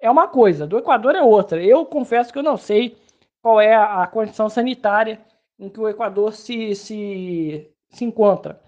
[0.00, 1.62] é uma coisa, do Equador é outra.
[1.62, 2.96] Eu confesso que eu não sei
[3.40, 5.20] qual é a, a condição sanitária
[5.58, 8.60] em que o Equador se, se, se encontra.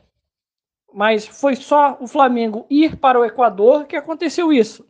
[0.93, 4.87] Mas foi só o Flamengo ir para o Equador que aconteceu isso.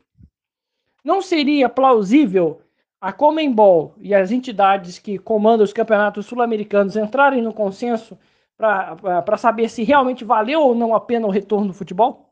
[1.02, 2.60] Não seria plausível
[3.00, 8.18] a Comembol e as entidades que comandam os campeonatos sul-americanos entrarem no consenso
[8.56, 12.30] para saber se realmente valeu ou não a pena o retorno do futebol?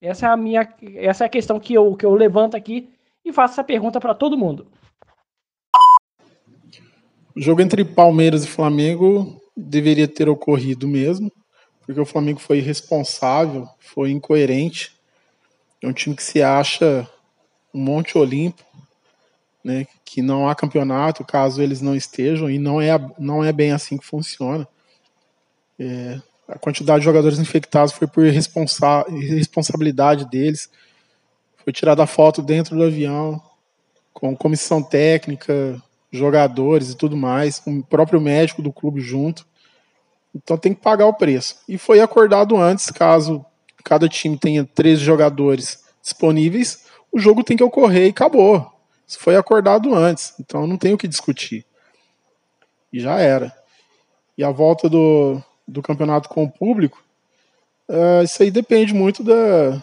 [0.00, 2.90] Essa é a minha essa é a questão que eu, que eu levanto aqui
[3.24, 4.66] e faço essa pergunta para todo mundo.
[7.34, 11.32] O jogo entre Palmeiras e Flamengo deveria ter ocorrido mesmo,
[11.80, 14.94] porque o Flamengo foi irresponsável, foi incoerente.
[15.80, 17.08] É um time que se acha
[17.72, 18.62] um monte olimpo,
[19.64, 23.72] né, que não há campeonato caso eles não estejam, e não é, não é bem
[23.72, 24.68] assim que funciona.
[25.82, 30.70] É, a quantidade de jogadores infectados foi por irresponsa irresponsabilidade deles.
[31.64, 33.40] Foi tirada a foto dentro do avião,
[34.12, 35.80] com comissão técnica,
[36.10, 39.46] jogadores e tudo mais, o próprio médico do clube junto.
[40.34, 41.56] Então tem que pagar o preço.
[41.68, 43.44] E foi acordado antes, caso
[43.84, 48.70] cada time tenha 13 jogadores disponíveis, o jogo tem que ocorrer e acabou.
[49.06, 51.66] Isso foi acordado antes, então não tem o que discutir.
[52.92, 53.52] E já era.
[54.36, 57.02] E a volta do, do campeonato com o público,
[57.88, 59.82] uh, isso aí depende muito da,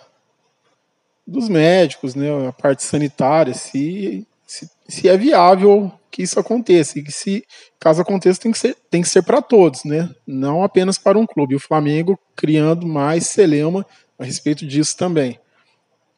[1.26, 6.98] dos médicos, né, a parte sanitária, se, se, se é viável que isso aconteça.
[6.98, 7.46] E que se
[7.80, 10.10] caso aconteça, tem que ser, tem que ser para todos, né?
[10.26, 11.56] Não apenas para um clube.
[11.56, 13.86] O Flamengo criando mais celeuma
[14.18, 15.40] a respeito disso também.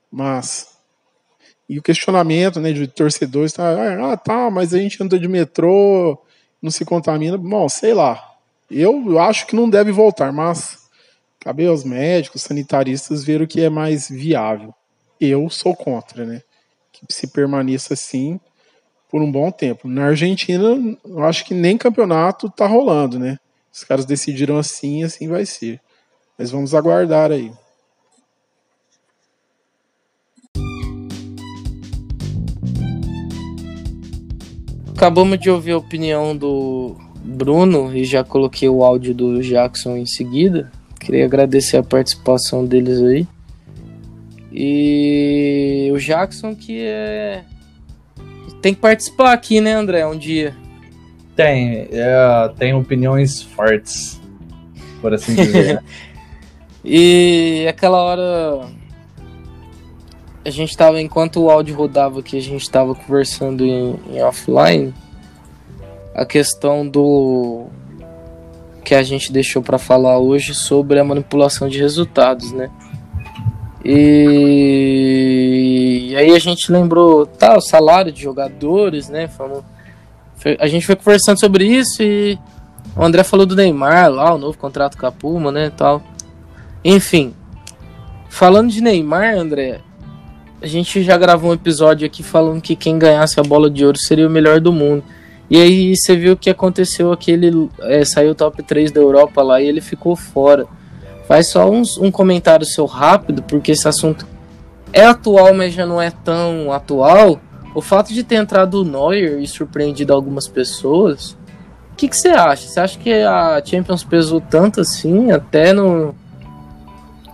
[0.09, 0.72] Mas
[1.70, 6.22] e o questionamento né, de torcedores, tá, ah, tá, mas a gente anda de metrô,
[6.62, 7.38] não se contamina.
[7.38, 8.31] Bom, sei lá.
[8.74, 10.90] Eu acho que não deve voltar, mas
[11.42, 14.74] cabe aos médicos, sanitaristas ver o que é mais viável.
[15.20, 16.42] Eu sou contra, né?
[16.90, 18.40] Que se permaneça assim
[19.10, 19.90] por um bom tempo.
[19.90, 23.38] Na Argentina, eu acho que nem campeonato tá rolando, né?
[23.74, 25.82] Os caras decidiram assim, assim vai ser.
[26.38, 27.52] Mas vamos aguardar aí.
[34.96, 40.06] Acabamos de ouvir a opinião do Bruno e já coloquei o áudio do Jackson em
[40.06, 40.72] seguida.
[41.00, 43.28] Queria agradecer a participação deles aí.
[44.52, 47.44] E o Jackson que é.
[48.62, 50.06] Tem que participar aqui, né, André?
[50.06, 50.56] Um dia.
[51.36, 54.22] Tem, é, tem opiniões fortes,
[55.02, 55.82] por assim dizer.
[56.86, 58.68] e aquela hora
[60.44, 64.94] a gente tava, enquanto o áudio rodava aqui, a gente tava conversando em, em offline,
[66.14, 67.68] a questão do
[68.84, 72.70] que a gente deixou para falar hoje sobre a manipulação de resultados, né?
[73.84, 74.49] E...
[76.12, 79.28] e, aí a gente lembrou, tá, o salário de jogadores, né?
[79.28, 79.64] Falou,
[80.59, 82.38] a gente foi conversando sobre isso e
[82.95, 86.01] o André falou do Neymar lá, o novo contrato com a Puma, né, tal.
[86.84, 87.34] Enfim,
[88.30, 89.82] falando de Neymar, André,
[90.62, 93.97] a gente já gravou um episódio aqui falando que quem ganhasse a bola de ouro
[93.97, 95.03] seria o melhor do mundo.
[95.52, 99.62] E aí você viu o que aconteceu aquele é, saiu top 3 da Europa lá
[99.62, 100.66] e ele ficou fora.
[101.28, 104.26] Faz só um, um comentário seu rápido, porque esse assunto
[104.93, 107.38] é atual, mas já não é tão atual.
[107.76, 111.32] O fato de ter entrado o Neuer e surpreendido algumas pessoas,
[111.91, 112.70] o que, que você acha?
[112.70, 116.16] Você acha que a Champions pesou tanto assim, até no,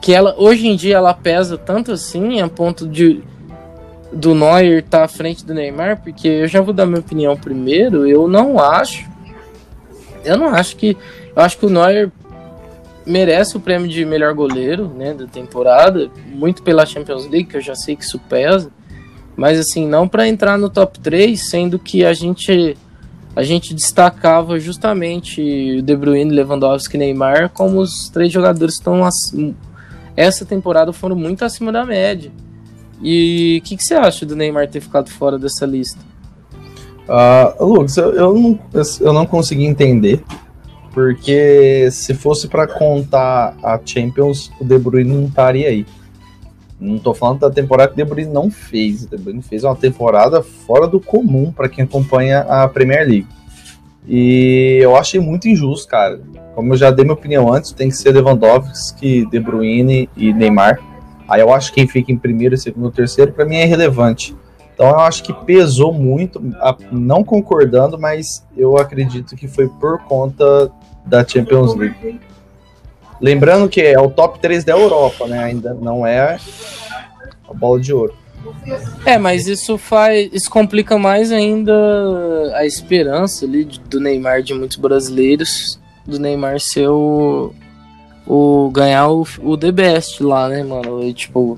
[0.01, 3.21] que ela hoje em dia ela pesa tanto assim a ponto de
[4.11, 8.07] do Neuer tá à frente do Neymar, porque eu já vou dar minha opinião primeiro,
[8.07, 9.05] eu não acho
[10.23, 10.97] eu não acho que
[11.35, 12.11] eu acho que o Neuer
[13.05, 17.61] merece o prêmio de melhor goleiro, né, da temporada, muito pela Champions League, que eu
[17.61, 18.69] já sei que isso pesa,
[19.35, 22.77] mas assim, não para entrar no top 3, sendo que a gente
[23.35, 28.81] a gente destacava justamente o De Bruyne, Lewandowski e Neymar como os três jogadores que
[28.81, 29.07] estão
[30.15, 32.31] essa temporada foram muito acima da média.
[33.01, 35.99] E o que, que, você acha do Neymar ter ficado fora dessa lista?
[37.07, 38.59] Uh, Lucas, eu, eu, não,
[38.99, 40.23] eu não consegui entender.
[40.93, 45.85] Porque se fosse para contar a Champions, o De Bruyne não estaria aí.
[46.79, 49.03] Não tô falando da temporada que o De Bruyne não fez.
[49.03, 53.27] O De Bruyne fez uma temporada fora do comum para quem acompanha a Premier League.
[54.07, 56.19] E eu achei muito injusto, cara.
[56.55, 60.79] Como eu já dei minha opinião antes, tem que ser Lewandowski, De Bruyne e Neymar.
[61.27, 64.35] Aí eu acho que quem fica em primeiro, segundo, terceiro, para mim é irrelevante.
[64.73, 66.41] Então eu acho que pesou muito,
[66.91, 70.71] não concordando, mas eu acredito que foi por conta
[71.05, 72.19] da Champions League.
[73.19, 75.43] Lembrando que é o top 3 da Europa, né?
[75.43, 76.37] Ainda não é
[77.49, 78.13] a bola de ouro.
[79.05, 80.29] É, mas isso faz.
[80.31, 81.73] Isso complica mais ainda
[82.53, 85.79] a esperança ali do Neymar de muitos brasileiros.
[86.05, 87.53] Do Neymar ser o.
[88.27, 91.03] o ganhar o, o The Best lá, né, mano?
[91.03, 91.57] E, tipo,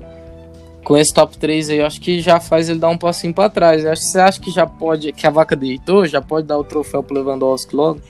[0.84, 3.48] com esse top 3 aí, eu acho que já faz ele dar um passinho pra
[3.48, 3.84] trás.
[3.84, 5.12] Eu acho, você acha que já pode.
[5.12, 6.06] Que a vaca deitou?
[6.06, 8.00] Já pode dar o troféu pro Lewandowski logo?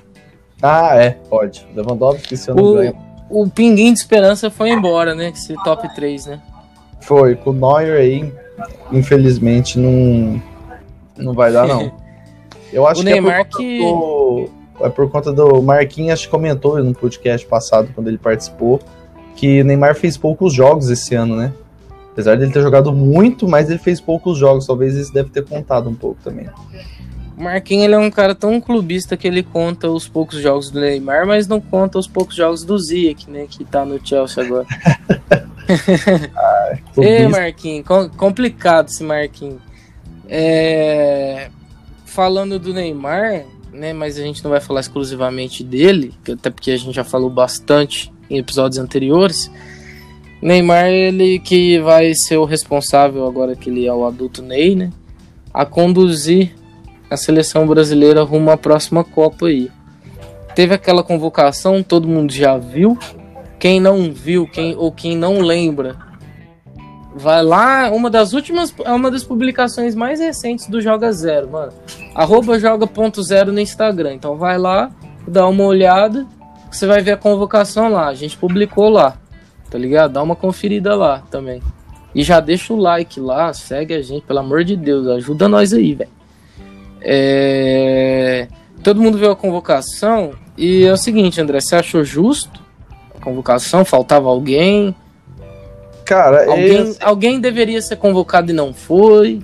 [0.62, 1.66] Ah, é, pode.
[1.74, 2.96] Lewandowski, se eu não o, ganho.
[3.30, 5.30] O pinguim de esperança foi embora, né?
[5.30, 6.40] Esse top 3, né?
[7.00, 8.32] Foi, com o Neuer aí
[8.92, 10.42] infelizmente não,
[11.16, 11.92] não vai dar, não.
[12.72, 13.78] Eu acho o que Neymar é por, que...
[13.80, 14.19] do,
[14.82, 18.80] é por conta do Marquinhos comentou no podcast passado, quando ele participou,
[19.36, 21.52] que Neymar fez poucos jogos esse ano, né?
[22.12, 24.66] Apesar dele ter jogado muito, mas ele fez poucos jogos.
[24.66, 26.48] Talvez isso deve ter contado um pouco também.
[27.38, 30.80] O Marquinhos ele é um cara tão clubista que ele conta os poucos jogos do
[30.80, 33.46] Neymar, mas não conta os poucos jogos do Ziyech, né?
[33.48, 34.66] Que tá no Chelsea agora.
[36.36, 39.62] ah, Ei, Marquinhos, complicado esse Marquinhos.
[40.28, 41.48] É...
[42.04, 43.92] Falando do Neymar, né?
[43.92, 48.12] Mas a gente não vai falar exclusivamente dele, até porque a gente já falou bastante
[48.28, 49.50] em episódios anteriores.
[50.42, 54.90] Neymar, ele que vai ser o responsável agora que ele é o adulto Ney, né?
[55.52, 56.54] a conduzir
[57.10, 59.70] a seleção brasileira rumo à próxima Copa aí.
[60.54, 62.96] Teve aquela convocação, todo mundo já viu.
[63.58, 65.96] Quem não viu, quem ou quem não lembra,
[67.20, 71.72] vai lá, uma das últimas, é uma das publicações mais recentes do Joga Zero, mano.
[72.14, 74.14] Arroba joga.zero no Instagram.
[74.14, 74.90] Então vai lá,
[75.28, 76.26] dá uma olhada,
[76.70, 78.08] você vai ver a convocação lá.
[78.08, 79.16] A gente publicou lá,
[79.70, 80.12] tá ligado?
[80.12, 81.62] Dá uma conferida lá também.
[82.14, 85.72] E já deixa o like lá, segue a gente, pelo amor de Deus, ajuda nós
[85.72, 86.10] aí, velho.
[87.00, 88.48] É...
[88.82, 92.60] Todo mundo viu a convocação e é o seguinte, André, você achou justo
[93.14, 93.84] a convocação?
[93.84, 94.94] Faltava alguém?
[96.10, 99.38] Cara, Alguém, alguém deveria ser convocado e não foi?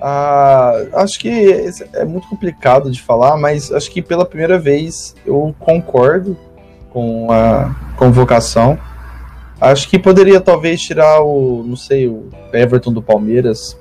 [0.00, 5.52] Ah, acho que é muito complicado de falar, mas acho que pela primeira vez eu
[5.58, 6.38] concordo
[6.90, 8.78] com a convocação.
[9.60, 13.76] Acho que poderia talvez tirar o, não sei, o Everton do Palmeiras,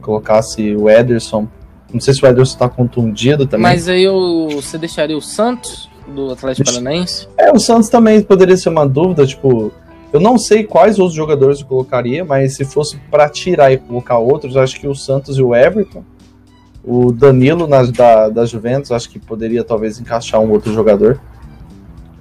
[0.00, 1.46] colocasse o Ederson.
[1.92, 3.62] Não sei se o Ederson tá contundido também.
[3.62, 7.28] Mas aí eu, você deixaria o Santos do Atlético Paranaense?
[7.38, 9.72] É, o Santos também poderia ser uma dúvida, tipo,
[10.14, 14.16] eu não sei quais outros jogadores eu colocaria, mas se fosse pra tirar e colocar
[14.16, 16.04] outros, acho que o Santos e o Everton,
[16.84, 21.20] o Danilo na, da, da Juventus, acho que poderia talvez encaixar um outro jogador.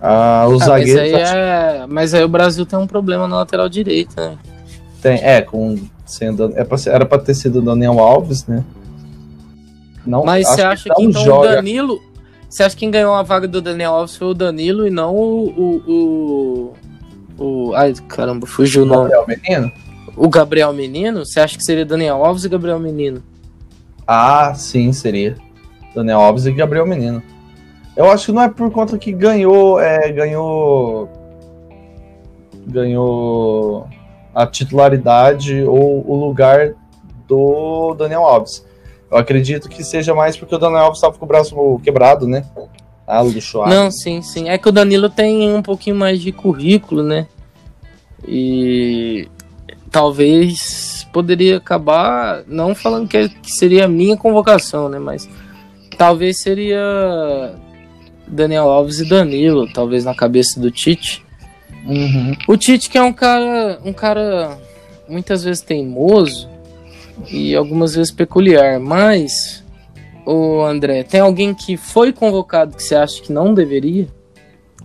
[0.01, 1.85] Ah, os Ah, mas, zagueiros aí acho é...
[1.87, 4.37] mas aí o Brasil tem um problema na lateral direita, né?
[4.95, 8.63] que tem, é, com sendo, é era pra ter sido o Daniel Alves, né?
[10.03, 11.49] Não, Mas você acha não que então joga.
[11.51, 12.01] o Danilo.
[12.49, 15.15] Você acha que quem ganhou a vaga do Daniel Alves foi o Danilo e não
[15.15, 15.45] o.
[15.47, 16.73] o, o,
[17.43, 19.09] o- ai, caramba, fugiu o nome.
[19.09, 19.71] Gabriel Menino?
[20.15, 21.25] O Gabriel Menino?
[21.25, 23.21] Você acha que seria Daniel Alves e Gabriel Menino?
[24.07, 25.35] Ah, sim, seria.
[25.95, 27.21] Daniel Alves e Gabriel Menino.
[27.95, 29.79] Eu acho que não é por conta que ganhou.
[29.79, 31.09] É, ganhou.
[32.65, 33.87] Ganhou
[34.33, 36.73] a titularidade ou o lugar
[37.27, 38.65] do Daniel Alves.
[39.11, 42.43] Eu acredito que seja mais porque o Daniel Alves estava com o braço quebrado, né?
[43.05, 43.69] Ah, luxuado.
[43.73, 44.49] Não, sim, sim.
[44.49, 47.27] É que o Danilo tem um pouquinho mais de currículo, né?
[48.27, 49.27] E
[49.91, 54.97] talvez poderia acabar não falando que, que seria a minha convocação, né?
[54.97, 55.29] Mas
[55.97, 57.53] talvez seria
[58.27, 61.23] Daniel Alves e Danilo, talvez na cabeça do Tite.
[61.85, 62.35] Uhum.
[62.47, 64.57] O Tite que é um cara, um cara
[65.07, 66.49] muitas vezes teimoso
[67.29, 69.63] e algumas vezes peculiar, mas
[70.25, 74.07] o André, tem alguém que foi convocado que você acha que não deveria?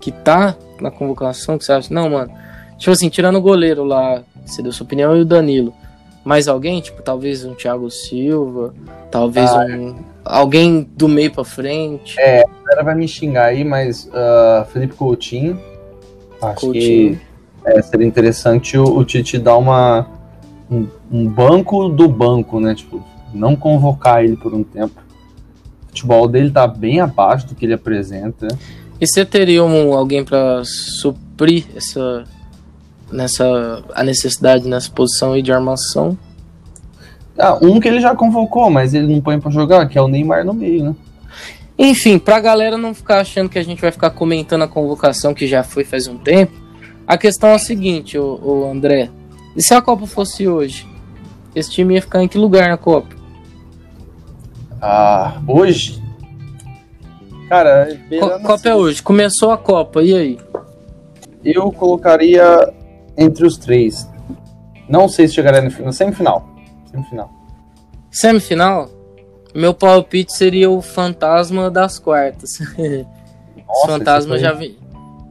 [0.00, 2.32] Que tá na convocação que você acha, não, mano.
[2.78, 5.74] Tipo assim, tirando o goleiro lá, você deu sua opinião, e o Danilo.
[6.24, 6.80] Mais alguém?
[6.80, 8.74] Tipo, talvez um Thiago Silva,
[9.10, 12.20] talvez Ah, um alguém do meio pra frente.
[12.20, 15.58] A galera vai me xingar aí, mas ah, Felipe Coutinho.
[16.40, 17.16] Acho Coutinho.
[17.16, 17.20] que
[17.64, 20.06] é, seria interessante o, o Tite dar uma,
[20.70, 22.74] um, um banco do banco, né?
[22.74, 23.02] Tipo,
[23.32, 25.00] não convocar ele por um tempo.
[25.84, 28.46] O futebol dele tá bem abaixo do que ele apresenta.
[29.00, 32.24] E você teria um, alguém pra suprir essa
[33.10, 36.16] nessa a necessidade nessa posição aí de armação?
[37.38, 40.08] Ah, um que ele já convocou, mas ele não põe pra jogar, que é o
[40.08, 40.96] Neymar no meio, né?
[41.78, 45.46] Enfim, pra galera não ficar achando que a gente vai ficar comentando a convocação que
[45.46, 46.52] já foi faz um tempo,
[47.06, 49.10] a questão é a seguinte, o, o André.
[49.56, 50.86] E se a Copa fosse hoje?
[51.54, 53.14] Esse time ia ficar em que lugar na Copa?
[54.82, 56.02] Ah, hoje?
[57.48, 59.02] Cara, Co beirando Copa é assim, hoje.
[59.02, 60.38] Começou a Copa, e aí?
[61.44, 62.72] eu colocaria
[63.18, 64.08] entre os três.
[64.88, 65.92] Não sei se chegaria no final.
[65.92, 66.48] Semifinal.
[66.90, 67.30] Semifinal.
[68.10, 68.90] Semifinal?
[69.54, 72.60] Meu palpite seria o fantasma das quartas.
[72.78, 73.06] Esse
[73.66, 74.78] Nossa, fantasma esse já foi- vem.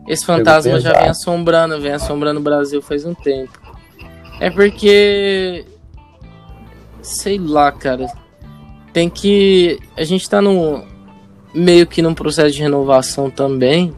[0.07, 3.59] Esse fantasma já vem assombrando, vem assombrando o Brasil faz um tempo.
[4.39, 5.65] É porque.
[7.01, 8.07] Sei lá, cara.
[8.93, 9.79] Tem que.
[9.97, 10.83] A gente tá no.
[11.53, 13.93] Meio que num processo de renovação também.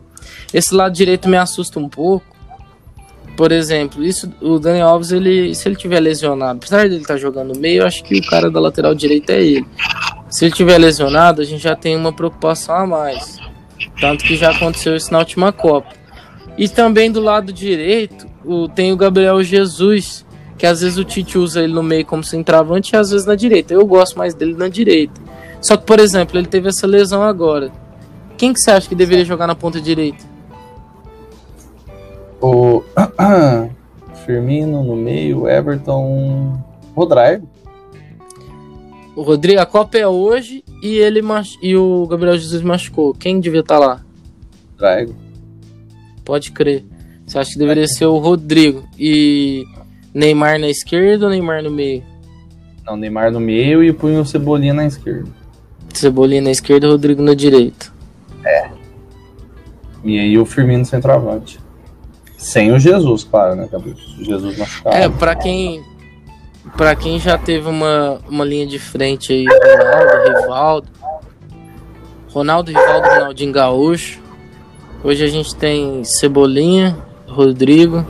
[0.53, 2.25] Esse lado direito me assusta um pouco.
[3.39, 7.53] Por exemplo, isso, o Daniel Alves, ele, se ele tiver lesionado, apesar dele estar jogando
[7.53, 9.65] no meio, eu acho que o cara da lateral direita é ele.
[10.29, 13.39] Se ele tiver lesionado, a gente já tem uma preocupação a mais.
[14.01, 15.87] Tanto que já aconteceu isso na última Copa.
[16.57, 20.25] E também do lado direito, o, tem o Gabriel Jesus,
[20.57, 23.35] que às vezes o Tite usa ele no meio como centroavante e às vezes na
[23.35, 23.73] direita.
[23.73, 25.13] Eu gosto mais dele na direita.
[25.61, 27.71] Só que, por exemplo, ele teve essa lesão agora.
[28.37, 30.28] Quem que você acha que deveria jogar na ponta direita?
[32.41, 32.83] O
[34.25, 36.61] Firmino no meio, Everton,
[36.95, 37.47] Rodrigo.
[39.15, 41.57] O Rodrigo, a Copa é hoje e ele mach...
[41.61, 43.13] e o Gabriel Jesus machucou.
[43.13, 44.01] Quem devia estar lá?
[44.79, 45.15] Rodrigo.
[46.23, 46.85] Pode crer.
[47.25, 49.65] Você acha que deveria ser o Rodrigo e
[50.13, 52.03] Neymar na esquerda ou Neymar no meio?
[52.85, 55.29] Não, Neymar no meio e punha o Cebolinha na esquerda.
[55.93, 57.91] Cebolinha na esquerda e Rodrigo na direita.
[60.03, 61.59] E aí o Firmino centroavante.
[62.39, 63.97] Sem o Jesus, claro, né, Gabriel?
[64.17, 64.95] Jesus machucado.
[64.95, 65.83] É, pra quem.
[66.77, 70.87] Pra quem já teve uma, uma linha de frente aí, Ronaldo, Rivaldo.
[72.29, 74.21] Ronaldo, Rivaldo, Ronaldinho Gaúcho.
[75.03, 78.05] Hoje a gente tem Cebolinha, Rodrigo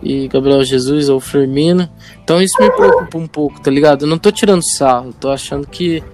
[0.00, 1.88] e Gabriel Jesus ou Firmino.
[2.22, 4.02] Então isso me preocupa um pouco, tá ligado?
[4.02, 6.04] Eu não tô tirando sarro, tô achando que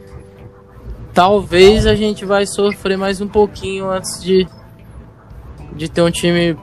[1.12, 4.46] talvez a gente vai sofrer mais um pouquinho antes de,
[5.74, 6.56] de ter um time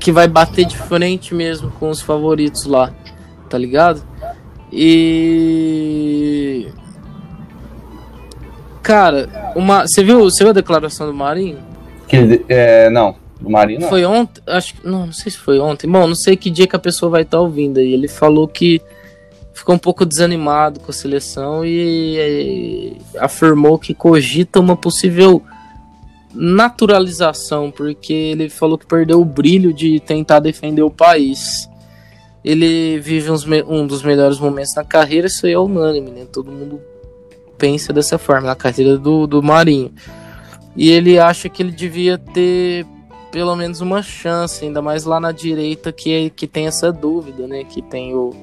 [0.00, 2.92] que vai bater de frente mesmo com os favoritos lá,
[3.48, 4.02] tá ligado?
[4.72, 6.68] E
[8.82, 11.58] cara, uma, você viu, você viu a declaração do Marinho?
[12.08, 13.88] Que é, não, do Marinho não.
[13.88, 15.86] Foi ontem, acho que não, não sei se foi ontem.
[15.86, 17.92] Bom, não sei que dia que a pessoa vai estar ouvindo aí.
[17.92, 18.80] Ele falou que
[19.52, 25.42] ficou um pouco desanimado com a seleção e, e afirmou que cogita uma possível
[26.34, 31.68] naturalização, porque ele falou que perdeu o brilho de tentar defender o país.
[32.44, 36.26] Ele vive uns um dos melhores momentos na carreira, isso aí é unânime, né?
[36.32, 36.80] Todo mundo
[37.58, 39.92] pensa dessa forma, na carreira do, do Marinho.
[40.76, 42.86] E ele acha que ele devia ter
[43.30, 47.64] pelo menos uma chance, ainda mais lá na direita que, que tem essa dúvida, né?
[47.64, 48.34] Que tem o.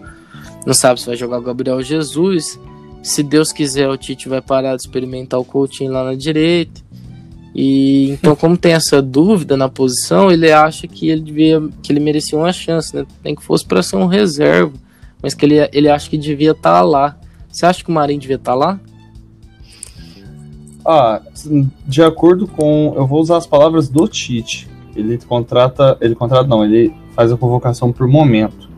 [0.66, 2.60] Não sabe se vai jogar o Gabriel Jesus.
[3.04, 6.82] Se Deus quiser, o Tite vai parar de experimentar o Coutinho lá na direita.
[7.60, 12.00] E então, como tem essa dúvida na posição, ele acha que ele devia, que ele
[12.00, 13.04] merecia uma chance, né?
[13.24, 14.74] Nem que fosse para ser um reserva,
[15.24, 17.18] mas que ele, ele acha que devia estar lá.
[17.52, 18.80] Você acha que o Marinho devia estar lá?
[20.86, 21.20] Ah,
[21.88, 22.94] de acordo com.
[22.96, 24.70] Eu vou usar as palavras do Tite.
[24.96, 25.98] Ele contrata.
[26.00, 28.70] Ele contrata, não, ele faz a convocação por momento.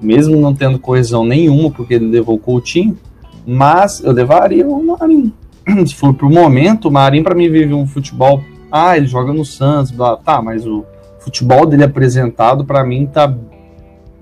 [0.00, 2.96] Mesmo não tendo coesão nenhuma, porque ele levou o Coutinho,
[3.44, 5.32] mas eu levaria o Marinho.
[5.86, 8.42] Se for por momento, o Marinho pra mim vive um futebol.
[8.70, 10.84] Ah, ele joga no Santos, blá, tá, mas o
[11.20, 13.34] futebol dele apresentado pra mim tá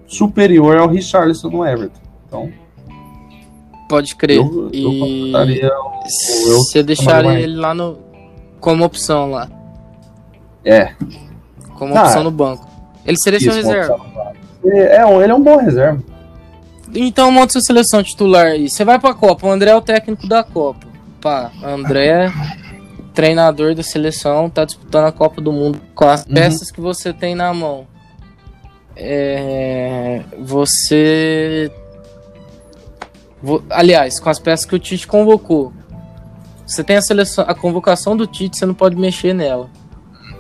[0.06, 2.00] superior ao Richarlison no Everton.
[2.26, 2.50] Então,
[3.88, 4.38] Pode crer.
[4.38, 7.98] eu, eu e você deixaria ele lá no
[8.60, 9.48] como opção lá,
[10.64, 10.92] É,
[11.78, 12.66] como Ah, opção no banco.
[13.04, 14.00] Ele seria seu Isso, reserva.
[14.64, 16.02] É, é, ele é um bom reserva.
[16.94, 18.68] Então monta sua seleção titular aí.
[18.68, 19.46] Você vai pra Copa.
[19.46, 20.86] O André é o técnico da Copa.
[21.26, 22.32] Pá, André,
[23.12, 26.34] treinador da seleção, tá disputando a Copa do Mundo com as Uhum.
[26.34, 27.84] peças que você tem na mão.
[28.94, 31.68] É, você.
[33.42, 35.72] vo- Aliás, com as peças que o Tite convocou.
[36.64, 39.68] Você tem a seleção, a convocação do Tite, você não pode mexer nela.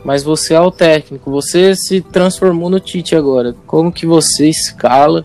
[0.04, 3.56] Mas você é o técnico, você se transformou no Tite agora.
[3.66, 5.24] Como que você escala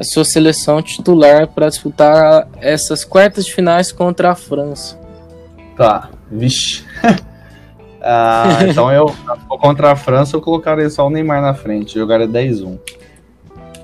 [0.00, 4.98] a sua seleção titular para disputar essas quartas de finais contra a França?
[5.76, 6.84] Tá, vixe.
[8.02, 9.14] Ah, então eu,
[9.60, 12.78] contra a França, eu colocaria só o Neymar na frente, jogaria 10-1.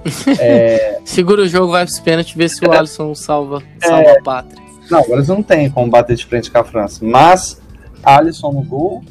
[1.05, 3.87] Segura o jogo, vai pros pênaltis, vê se o Alisson salva, É.
[3.87, 4.63] salva a pátria.
[4.91, 7.05] Não, agora eles não tem como bater de frente com a França.
[7.05, 7.61] Mas,
[8.03, 9.05] Alisson no gol.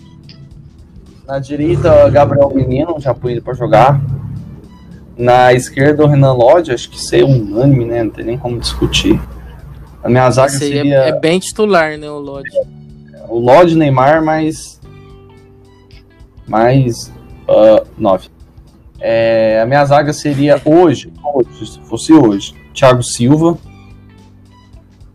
[1.27, 4.01] Na direita, Gabriel Menino, já põe ele pra jogar.
[5.17, 8.03] Na esquerda, o Renan Lodge, acho que é unânime, né?
[8.03, 9.19] Não tem nem como discutir.
[10.03, 12.49] A minha zaga Esse é- seria é, bem titular, né, o Lodge?
[13.29, 14.79] o Lodge, Neymar, mais.
[16.47, 17.11] Mais.
[17.97, 18.29] 9.
[19.61, 23.55] a minha zaga seria hoje, hoje, se fosse hoje, Thiago Silva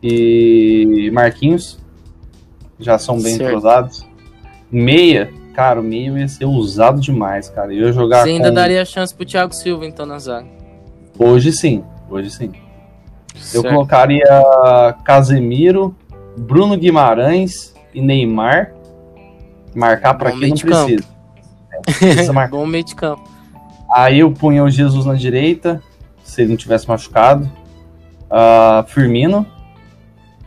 [0.03, 1.79] e Marquinhos.
[2.79, 3.49] Já são bem Certo.
[3.49, 4.07] entrosados.
[4.71, 7.73] Meia, cara, o meio ia ser usado demais, cara.
[7.73, 8.55] Eu ia jogar Você ainda com...
[8.55, 10.47] daria chance pro Thiago Silva, então, na zaga.
[11.19, 12.53] Hoje sim, hoje sim.
[13.55, 13.75] Eu Certo.
[13.75, 14.25] colocaria
[15.05, 15.95] Casemiro,
[16.37, 18.73] Bruno Guimarães e Neymar.
[19.75, 21.05] Marcar pra Bom quem não precisa.
[21.73, 22.57] É, precisa marcar.
[22.57, 23.29] Bom meio de campo.
[23.93, 25.83] Aí eu punha o Jesus na direita,
[26.23, 27.51] se ele não tivesse machucado.
[28.31, 29.47] Ah, Firmino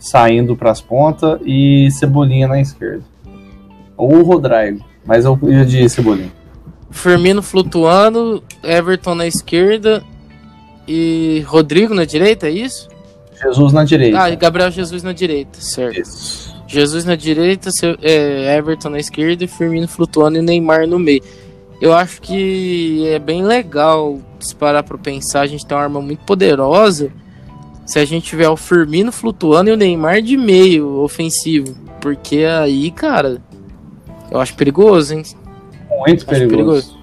[0.04, 3.04] saindo pras pontas e Cebolinha na esquerda.
[3.95, 6.32] Ou o Rodrigo, mas eu ia de Cebolinha.
[6.91, 10.04] Firmino flutuando, Everton na esquerda
[10.88, 12.88] e Rodrigo na direita, é isso?
[13.41, 14.22] Jesus na direita.
[14.22, 15.99] Ah, e Gabriel Jesus na direita, certo.
[15.99, 16.54] Isso.
[16.68, 21.22] Jesus na direita, seu- é, Everton na esquerda e Firmino flutuando e Neymar no meio.
[21.82, 25.41] Eu acho que é bem legal se parar pra pensar.
[25.41, 27.12] A gente tem uma arma muito poderosa.
[27.86, 31.76] Se a gente tiver o Firmino flutuando e o Neymar de meio ofensivo.
[31.99, 33.41] Porque aí, cara,
[34.34, 35.23] eu acho perigoso, hein?
[35.99, 36.97] Muito Acho perigoso.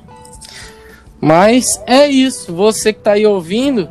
[1.21, 2.53] Mas é isso.
[2.53, 3.89] Você que tá aí ouvindo,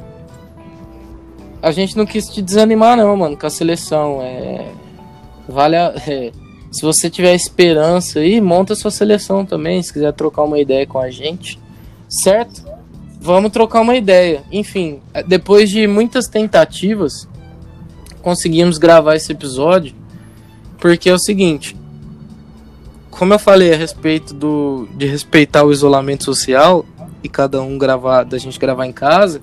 [1.61, 4.21] a gente não quis te desanimar, não, mano, com a seleção.
[4.21, 4.67] É.
[5.47, 5.93] Vale a.
[6.05, 6.33] é,
[6.69, 9.81] se você tiver esperança aí, monta sua seleção também.
[9.81, 11.57] Se quiser trocar uma ideia com a gente,
[12.09, 12.65] certo?
[13.21, 14.43] Vamos trocar uma ideia.
[14.51, 17.25] Enfim, depois de muitas tentativas,
[18.21, 19.95] conseguimos gravar esse episódio.
[20.77, 21.75] Porque é o seguinte,
[23.19, 26.85] como eu falei a respeito do de respeitar o isolamento social
[27.21, 29.41] e cada um gravar, da gente gravar em casa.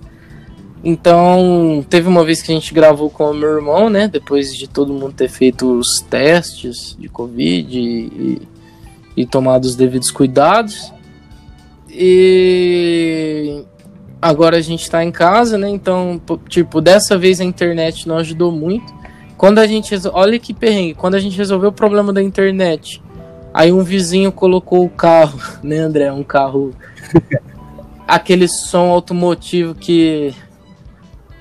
[0.82, 4.66] Então, teve uma vez que a gente gravou com o meu irmão, né, depois de
[4.66, 8.40] todo mundo ter feito os testes de covid e,
[9.14, 10.90] e tomado os devidos cuidados.
[11.90, 13.62] E
[14.22, 15.68] agora a gente tá em casa, né?
[15.68, 16.18] Então,
[16.48, 18.90] tipo, dessa vez a internet não ajudou muito.
[19.36, 19.94] Quando a gente.
[20.14, 20.94] Olha que perrengue.
[20.94, 23.02] Quando a gente resolveu o problema da internet,
[23.56, 26.12] aí um vizinho colocou o carro, né, André?
[26.12, 26.74] Um carro.
[28.06, 30.34] aquele som automotivo que.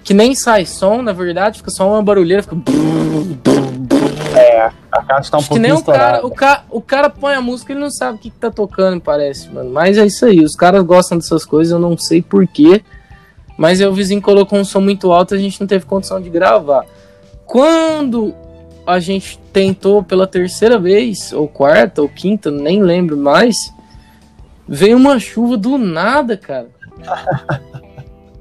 [0.03, 2.55] Que nem sai som, na verdade, fica só uma barulheira, fica.
[4.91, 6.63] A caixa tá um Acho que nem pouquinho o cara, o cara.
[6.69, 9.49] O cara põe a música e ele não sabe o que, que tá tocando, parece,
[9.49, 9.71] mano.
[9.71, 10.39] Mas é isso aí.
[10.39, 12.81] Os caras gostam dessas coisas, eu não sei porquê.
[13.57, 16.29] Mas aí o vizinho colocou um som muito alto a gente não teve condição de
[16.29, 16.85] gravar.
[17.45, 18.33] Quando
[18.85, 23.73] a gente tentou pela terceira vez, ou quarta, ou quinta, nem lembro mais,
[24.67, 26.67] veio uma chuva do nada, cara.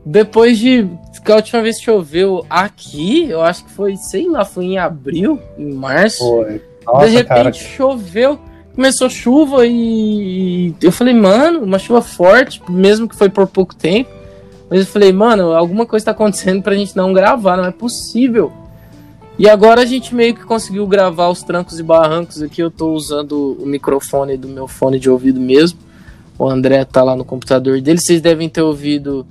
[0.05, 0.86] Depois de.
[1.24, 4.78] Que a última vez que choveu aqui, eu acho que foi, sei lá, foi em
[4.78, 6.18] abril, em março.
[6.18, 6.61] Foi.
[6.84, 7.53] Nossa, de repente cara.
[7.55, 8.38] choveu,
[8.74, 14.11] começou chuva e eu falei, mano, uma chuva forte, mesmo que foi por pouco tempo.
[14.68, 18.53] Mas eu falei, mano, alguma coisa tá acontecendo pra gente não gravar, não é possível.
[19.37, 22.62] E agora a gente meio que conseguiu gravar os trancos e barrancos aqui.
[22.62, 25.78] Eu tô usando o microfone do meu fone de ouvido mesmo.
[26.39, 27.99] O André tá lá no computador dele.
[27.99, 29.26] Vocês devem ter ouvido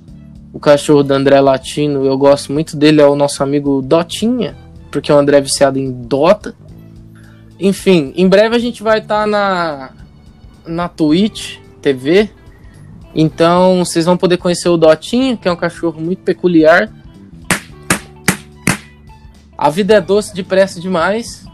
[0.52, 2.04] o cachorro do André Latino.
[2.04, 4.54] Eu gosto muito dele, é o nosso amigo Dotinha,
[4.90, 6.54] porque o André é viciado em Dota.
[7.58, 9.90] Enfim, em breve a gente vai estar na,
[10.66, 12.28] na Twitch TV.
[13.14, 16.90] Então vocês vão poder conhecer o Dotinha, que é um cachorro muito peculiar.
[19.56, 21.44] A vida é doce depressa demais.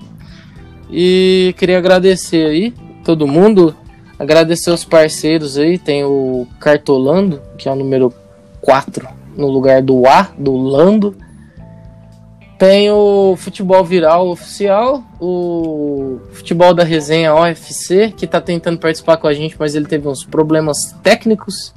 [0.91, 2.75] E queria agradecer aí
[3.05, 3.75] todo mundo.
[4.19, 5.79] Agradecer os parceiros aí.
[5.79, 8.13] Tem o Cartolando, que é o número
[8.61, 11.17] 4 no lugar do A, do Lando.
[12.59, 19.27] Tem o Futebol Viral Oficial, o Futebol da Resenha OFC, que tá tentando participar com
[19.27, 21.73] a gente, mas ele teve uns problemas técnicos.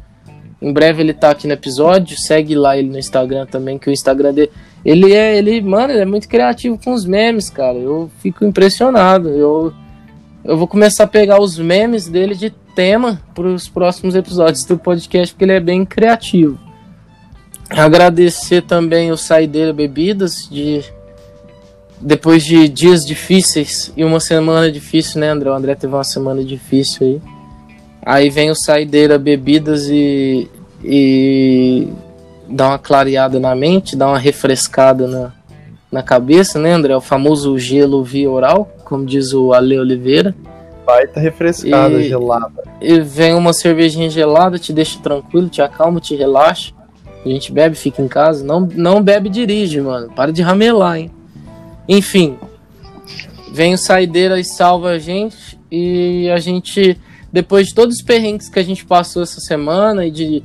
[0.62, 2.18] Em breve ele tá aqui no episódio.
[2.18, 4.52] Segue lá ele no Instagram também, que o Instagram dele.
[4.86, 7.78] Ele é, ele, mano, ele é muito criativo com os memes, cara.
[7.78, 9.30] Eu fico impressionado.
[9.30, 9.74] Eu,
[10.44, 14.78] eu vou começar a pegar os memes dele de tema para os próximos episódios do
[14.78, 16.60] podcast, porque ele é bem criativo.
[17.70, 20.84] Agradecer também o Saideira Bebidas, de
[22.00, 25.50] depois de dias difíceis e uma semana difícil, né, André?
[25.50, 27.22] O André teve uma semana difícil aí.
[28.06, 30.50] Aí vem o Saideira Bebidas e,
[30.84, 31.88] e
[32.54, 35.32] dá uma clareada na mente, dá uma refrescada na,
[35.92, 36.96] na cabeça, né, André?
[36.96, 40.36] O famoso gelo via oral, como diz o Ale Oliveira.
[40.86, 42.64] Baita refrescada, E- gelada.
[42.82, 46.74] E vem uma cervejinha gelada, te deixa tranquilo, te acalma, te relaxa.
[47.26, 48.44] A gente bebe, fica em casa.
[48.44, 50.12] Não, não bebe e dirige, mano.
[50.14, 51.10] Para de ramelar, hein?
[51.88, 52.38] Enfim.
[53.54, 55.58] Vem o Saideira e salva a gente.
[55.72, 57.00] E a gente,
[57.32, 60.44] depois de todos os perrengues que a gente passou essa semana e de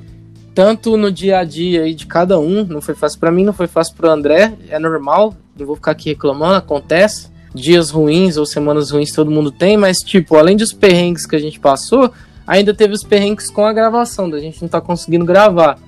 [0.59, 3.53] tanto no dia a dia aí de cada um, não foi fácil pra mim, não
[3.53, 7.31] foi fácil pro André, é normal, não vou ficar aqui reclamando, acontece.
[7.55, 11.39] Dias ruins ou semanas ruins todo mundo tem, mas tipo, além dos perrengues que a
[11.39, 12.13] gente passou,
[12.45, 15.79] ainda teve os perrengues com a gravação, da gente não tá conseguindo gravar.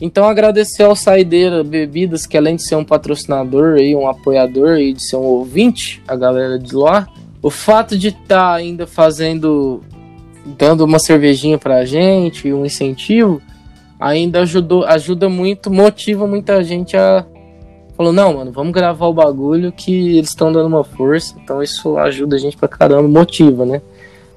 [0.00, 4.92] Então agradecer ao Saideira Bebidas, que além de ser um patrocinador e um apoiador e
[4.92, 7.06] de ser um ouvinte, a galera de lá,
[7.40, 9.84] o fato de estar ainda fazendo,
[10.58, 13.40] dando uma cervejinha pra gente, um incentivo,
[13.98, 17.24] ainda ajudou, ajuda muito, motiva muita gente a
[17.96, 21.96] falou, não, mano, vamos gravar o bagulho que eles estão dando uma força, então isso
[21.96, 23.80] ajuda a gente pra caramba, motiva, né?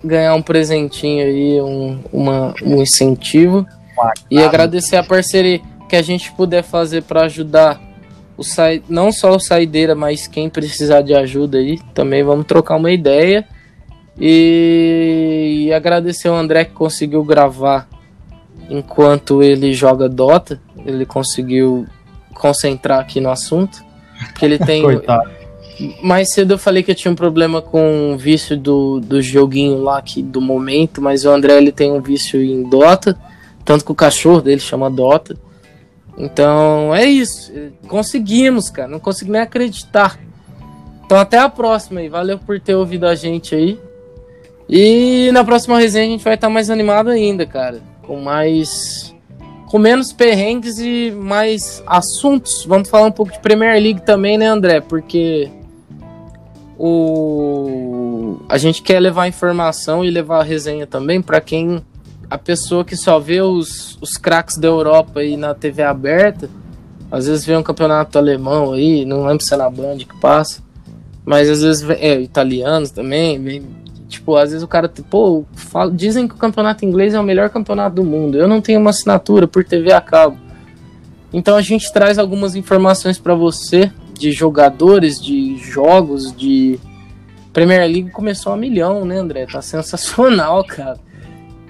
[0.01, 3.67] Ganhar um presentinho aí, um, uma, um incentivo.
[4.31, 5.59] E agradecer a parceria
[5.89, 7.81] que a gente puder fazer para ajudar
[8.37, 8.81] o sai...
[8.87, 13.45] não só o Saideira, mas quem precisar de ajuda aí, também vamos trocar uma ideia.
[14.17, 17.89] E, e agradecer o André que conseguiu gravar
[18.69, 20.61] enquanto ele joga Dota.
[20.85, 21.87] Ele conseguiu
[22.33, 23.83] concentrar aqui no assunto.
[24.37, 24.81] Que ele tem.
[24.83, 25.39] Coitado.
[26.03, 29.81] Mais cedo eu falei que eu tinha um problema com o vício do, do joguinho
[29.81, 33.17] lá que, do momento, mas o André ele tem um vício em Dota,
[33.63, 35.37] tanto que o cachorro dele chama Dota.
[36.17, 37.53] Então é isso.
[37.87, 38.89] Conseguimos, cara.
[38.89, 40.19] Não consegui nem acreditar.
[41.05, 42.09] Então até a próxima aí.
[42.09, 43.79] Valeu por ter ouvido a gente aí.
[44.67, 47.81] E na próxima resenha a gente vai estar mais animado ainda, cara.
[48.09, 49.15] Com mais.
[49.67, 52.65] Com menos perrengues e mais assuntos.
[52.65, 54.81] Vamos falar um pouco de Premier League também, né, André?
[54.81, 55.47] Porque
[56.75, 61.83] o a gente quer levar informação e levar resenha também para quem
[62.27, 66.49] a pessoa que só vê os, os craques da Europa aí na TV aberta,
[67.11, 70.63] às vezes vê um campeonato alemão aí, não lembro se é na Band que passa,
[71.23, 73.63] mas às vezes é italianos também, vem,
[74.09, 77.49] tipo, às vezes o cara, pô, fala, dizem que o campeonato inglês é o melhor
[77.49, 78.37] campeonato do mundo.
[78.37, 80.37] Eu não tenho uma assinatura por TV a cabo.
[81.31, 86.79] Então a gente traz algumas informações para você de jogadores, de jogos, de
[87.53, 89.45] Premier League começou a milhão, né, André?
[89.45, 90.97] Tá sensacional, cara.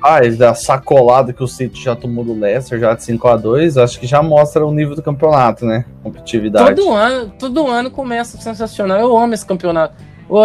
[0.01, 3.77] Ah, da sacolada que o City já tomou do Leicester, já de 5 a 2
[3.77, 5.83] acho que já mostra o nível do campeonato, né?
[6.01, 6.73] Competitividade.
[6.73, 8.97] Todo ano, todo ano começa sensacional.
[8.97, 9.95] Eu amo esse campeonato.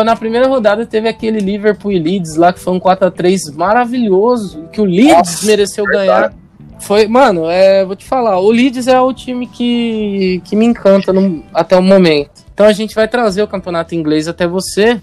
[0.05, 3.51] Na primeira rodada teve aquele Liverpool e Leeds lá que foi um 4 a 3
[3.55, 6.07] maravilhoso, que o Leeds Nossa, mereceu verdade.
[6.07, 6.45] ganhar.
[6.81, 11.13] Foi, mano, é, vou te falar, o Leeds é o time que, que me encanta
[11.13, 12.45] no, até o momento.
[12.53, 15.01] Então a gente vai trazer o campeonato inglês até você,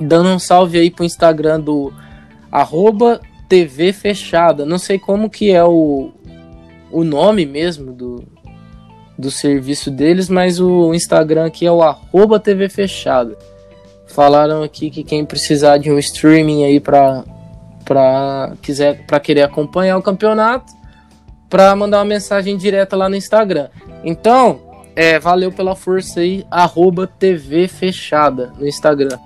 [0.00, 1.92] dando um salve aí pro Instagram do
[2.50, 4.64] arroba TV Fechada.
[4.64, 6.12] Não sei como que é o,
[6.90, 8.24] o nome mesmo do,
[9.18, 13.36] do serviço deles, mas o Instagram aqui é o arroba TV Fechada.
[14.08, 17.24] Falaram aqui que quem precisar de um streaming aí para
[17.84, 20.72] para quiser para querer acompanhar o campeonato,
[21.48, 23.68] para mandar uma mensagem direta lá no Instagram.
[24.04, 24.60] Então,
[24.94, 29.18] é, valeu pela força aí, arroba TV Fechada no Instagram.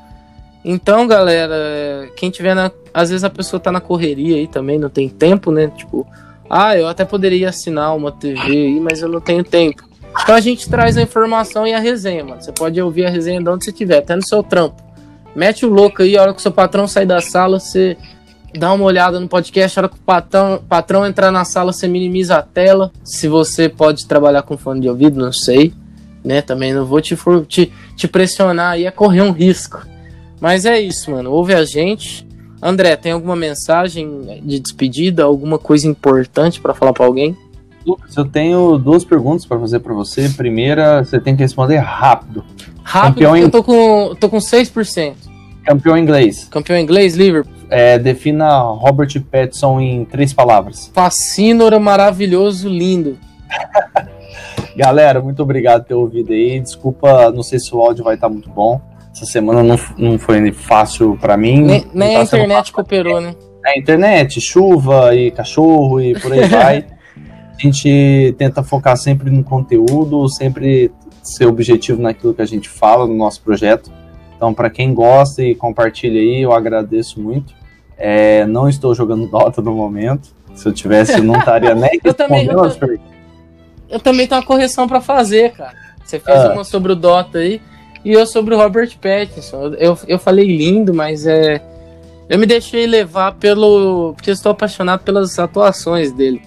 [0.64, 2.70] Então, galera, quem tiver na.
[2.94, 5.72] Às vezes a pessoa tá na correria aí também, não tem tempo, né?
[5.74, 6.06] Tipo,
[6.48, 9.82] ah, eu até poderia assinar uma TV aí, mas eu não tenho tempo.
[10.20, 12.42] Então a gente traz a informação e a resenha, mano.
[12.42, 14.82] Você pode ouvir a resenha de onde você estiver, até no seu trampo.
[15.34, 17.96] Mete o louco aí, a hora que o seu patrão sair da sala, você
[18.54, 21.88] dá uma olhada no podcast, a hora que o patrão, patrão entrar na sala, você
[21.88, 22.92] minimiza a tela.
[23.02, 25.72] Se você pode trabalhar com fone de ouvido, não sei.
[26.22, 26.42] Né?
[26.42, 27.16] Também não vou te,
[27.48, 29.84] te, te pressionar aí a correr um risco.
[30.40, 31.32] Mas é isso, mano.
[31.32, 32.26] Ouve a gente.
[32.60, 37.36] André, tem alguma mensagem de despedida, alguma coisa importante para falar para alguém?
[37.86, 40.28] Lucas, eu tenho duas perguntas para fazer para você.
[40.28, 42.44] Primeira, você tem que responder rápido.
[42.82, 45.14] Rápido, Campeão eu tô com, tô com 6%.
[45.64, 46.48] Campeão inglês.
[46.50, 47.52] Campeão inglês, Liverpool.
[47.70, 50.90] É, defina Robert Pattinson em três palavras.
[50.92, 53.16] Fascínora, maravilhoso, lindo.
[54.76, 56.60] Galera, muito obrigado por ter ouvido aí.
[56.60, 58.80] Desculpa, não sei se o áudio vai estar muito bom.
[59.14, 61.62] Essa semana não, não foi fácil para mim.
[61.62, 63.34] Nem, nem tá a internet cooperou, né?
[63.64, 66.86] É, a internet, chuva e cachorro e por aí vai.
[67.58, 70.90] A gente tenta focar sempre no conteúdo, sempre
[71.22, 73.90] ser objetivo naquilo que a gente fala no nosso projeto.
[74.36, 77.54] Então, para quem gosta e compartilha aí, eu agradeço muito.
[77.96, 80.34] É, não estou jogando Dota no momento.
[80.54, 82.58] Se eu tivesse, eu não estaria nem eu também, eu,
[83.88, 85.74] eu, também tenho uma correção para fazer, cara.
[86.04, 86.52] Você fez ah.
[86.52, 87.60] uma sobre o Dota aí
[88.04, 89.74] e eu sobre o Robert Pattinson.
[89.78, 91.62] Eu, eu falei lindo, mas é.
[92.28, 94.12] Eu me deixei levar pelo.
[94.14, 96.42] Porque eu estou apaixonado pelas atuações dele.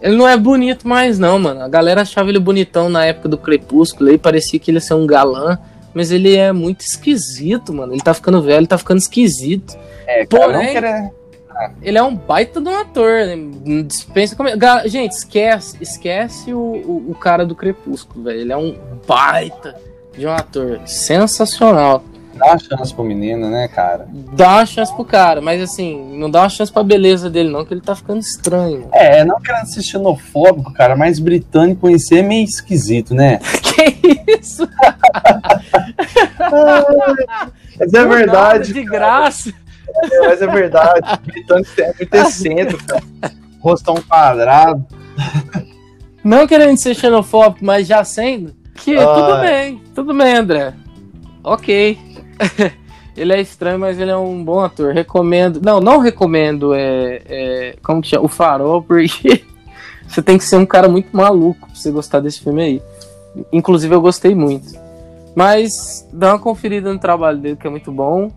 [0.00, 1.62] Ele não é bonito mais, não, mano.
[1.62, 4.94] A galera achava ele bonitão na época do Crepúsculo aí, parecia que ele ia ser
[4.94, 5.58] um galã.
[5.92, 7.92] Mas ele é muito esquisito, mano.
[7.92, 9.76] Ele tá ficando velho, tá ficando esquisito.
[10.06, 11.10] É, Porém, cara,
[11.82, 13.26] ele é um baita de um ator.
[13.26, 13.82] Né?
[13.82, 14.48] Dispensa como...
[14.86, 18.40] Gente, esquece, esquece o, o, o cara do Crepúsculo, velho.
[18.40, 19.74] Ele é um baita
[20.16, 22.04] de um ator sensacional.
[22.40, 24.08] Dá uma chance pro menino, né, cara?
[24.32, 27.66] Dá uma chance pro cara, mas assim, não dá uma chance pra beleza dele, não,
[27.66, 28.88] que ele tá ficando estranho.
[28.92, 33.40] É, não querendo ser xenofóbico, cara, mas britânico em si é meio esquisito, né?
[33.60, 34.66] que isso?
[37.78, 38.72] mas é verdade.
[38.72, 39.52] de graça.
[40.02, 41.20] É, mas é verdade.
[41.22, 43.02] britânico é muito excêntrico, cara.
[43.60, 44.86] Rostão quadrado.
[46.24, 49.06] Não querendo ser xenofóbico, mas já sendo, que ah.
[49.06, 50.72] tudo bem, tudo bem, André.
[51.44, 52.09] Ok.
[53.16, 54.92] ele é estranho, mas ele é um bom ator.
[54.92, 55.60] Recomendo.
[55.62, 56.74] Não, não recomendo.
[56.74, 58.24] É, é, como que chama?
[58.24, 59.44] O Farol, porque
[60.08, 62.82] você tem que ser um cara muito maluco pra você gostar desse filme aí.
[63.52, 64.78] Inclusive, eu gostei muito.
[65.34, 68.30] Mas dá uma conferida no trabalho dele, que é muito bom.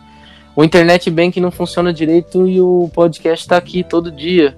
[0.56, 4.56] O internet bank não funciona direito e o podcast tá aqui todo dia.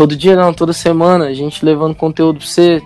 [0.00, 2.80] Todo dia não, toda semana, a gente levando conteúdo pra você,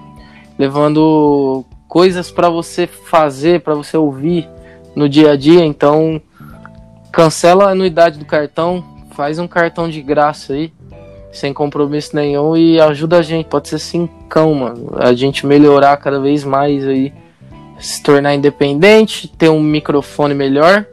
[0.58, 4.48] levando coisas para você fazer, para você ouvir
[4.96, 5.64] no dia a dia.
[5.64, 6.20] Então,
[7.12, 8.82] cancela a anuidade do cartão,
[9.12, 10.72] faz um cartão de graça aí
[11.30, 13.46] sem compromisso nenhum e ajuda a gente.
[13.46, 14.90] Pode ser cincão, mano.
[14.96, 17.12] A gente melhorar cada vez mais aí,
[17.78, 20.84] se tornar independente, ter um microfone melhor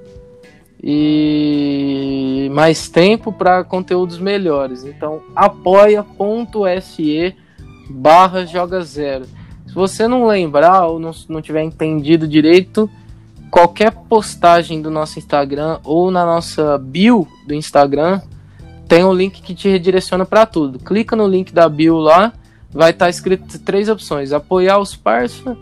[0.84, 4.84] e mais tempo para conteúdos melhores.
[4.84, 7.36] Então, apoia.se
[7.90, 9.26] barra joga zero.
[9.68, 12.90] Se você não lembrar ou não, não tiver entendido direito,
[13.52, 18.22] qualquer postagem do nosso Instagram ou na nossa bio do Instagram,
[18.88, 20.80] tem um link que te redireciona para tudo.
[20.80, 22.34] Clica no link da bio lá,
[22.72, 25.56] vai estar tá escrito três opções: apoiar os parça,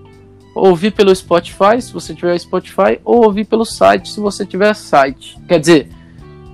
[0.60, 5.38] ouvir pelo Spotify, se você tiver Spotify, ou ouvir pelo site, se você tiver site.
[5.48, 5.90] Quer dizer,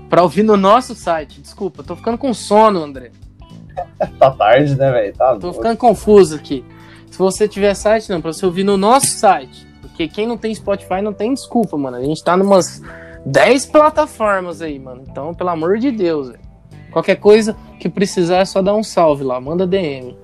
[0.10, 1.42] para ouvir no nosso site.
[1.42, 3.12] Desculpa, tô ficando com sono, André.
[4.20, 5.14] tá tarde, né, velho?
[5.14, 6.64] Tá tô ficando confuso aqui.
[7.12, 9.66] Se você tiver site, não, para você ouvir no nosso site.
[9.82, 11.98] Porque quem não tem Spotify não tem desculpa, mano.
[11.98, 12.82] A gente tá numas
[13.26, 15.04] 10 plataformas aí, mano.
[15.10, 16.40] Então, pelo amor de Deus, velho.
[16.92, 20.16] Qualquer coisa que precisar é só dar um salve lá, manda DM.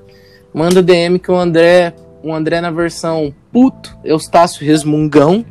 [0.53, 1.93] Manda DM que o André,
[2.23, 5.45] o André na versão puto, Eustácio Resmungão,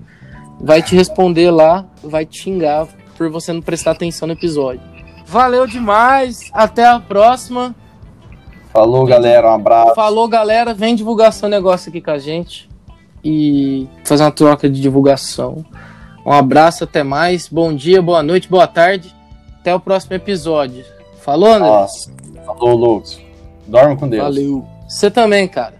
[0.60, 2.86] vai te responder lá, vai te xingar
[3.16, 4.80] por você não prestar atenção no episódio.
[5.26, 7.74] Valeu demais, até a próxima.
[8.72, 9.94] Falou, galera, um abraço.
[9.94, 12.68] Falou, galera, vem divulgar seu negócio aqui com a gente
[13.24, 15.64] e fazer uma troca de divulgação.
[16.24, 17.48] Um abraço, até mais.
[17.48, 19.14] Bom dia, boa noite, boa tarde.
[19.60, 20.84] Até o próximo episódio.
[21.20, 21.68] Falou, André?
[21.68, 22.12] Nossa.
[22.46, 23.20] Falou, Lucas.
[23.66, 24.22] Dorme com Deus.
[24.22, 24.66] Valeu.
[24.88, 25.79] Você também, cara.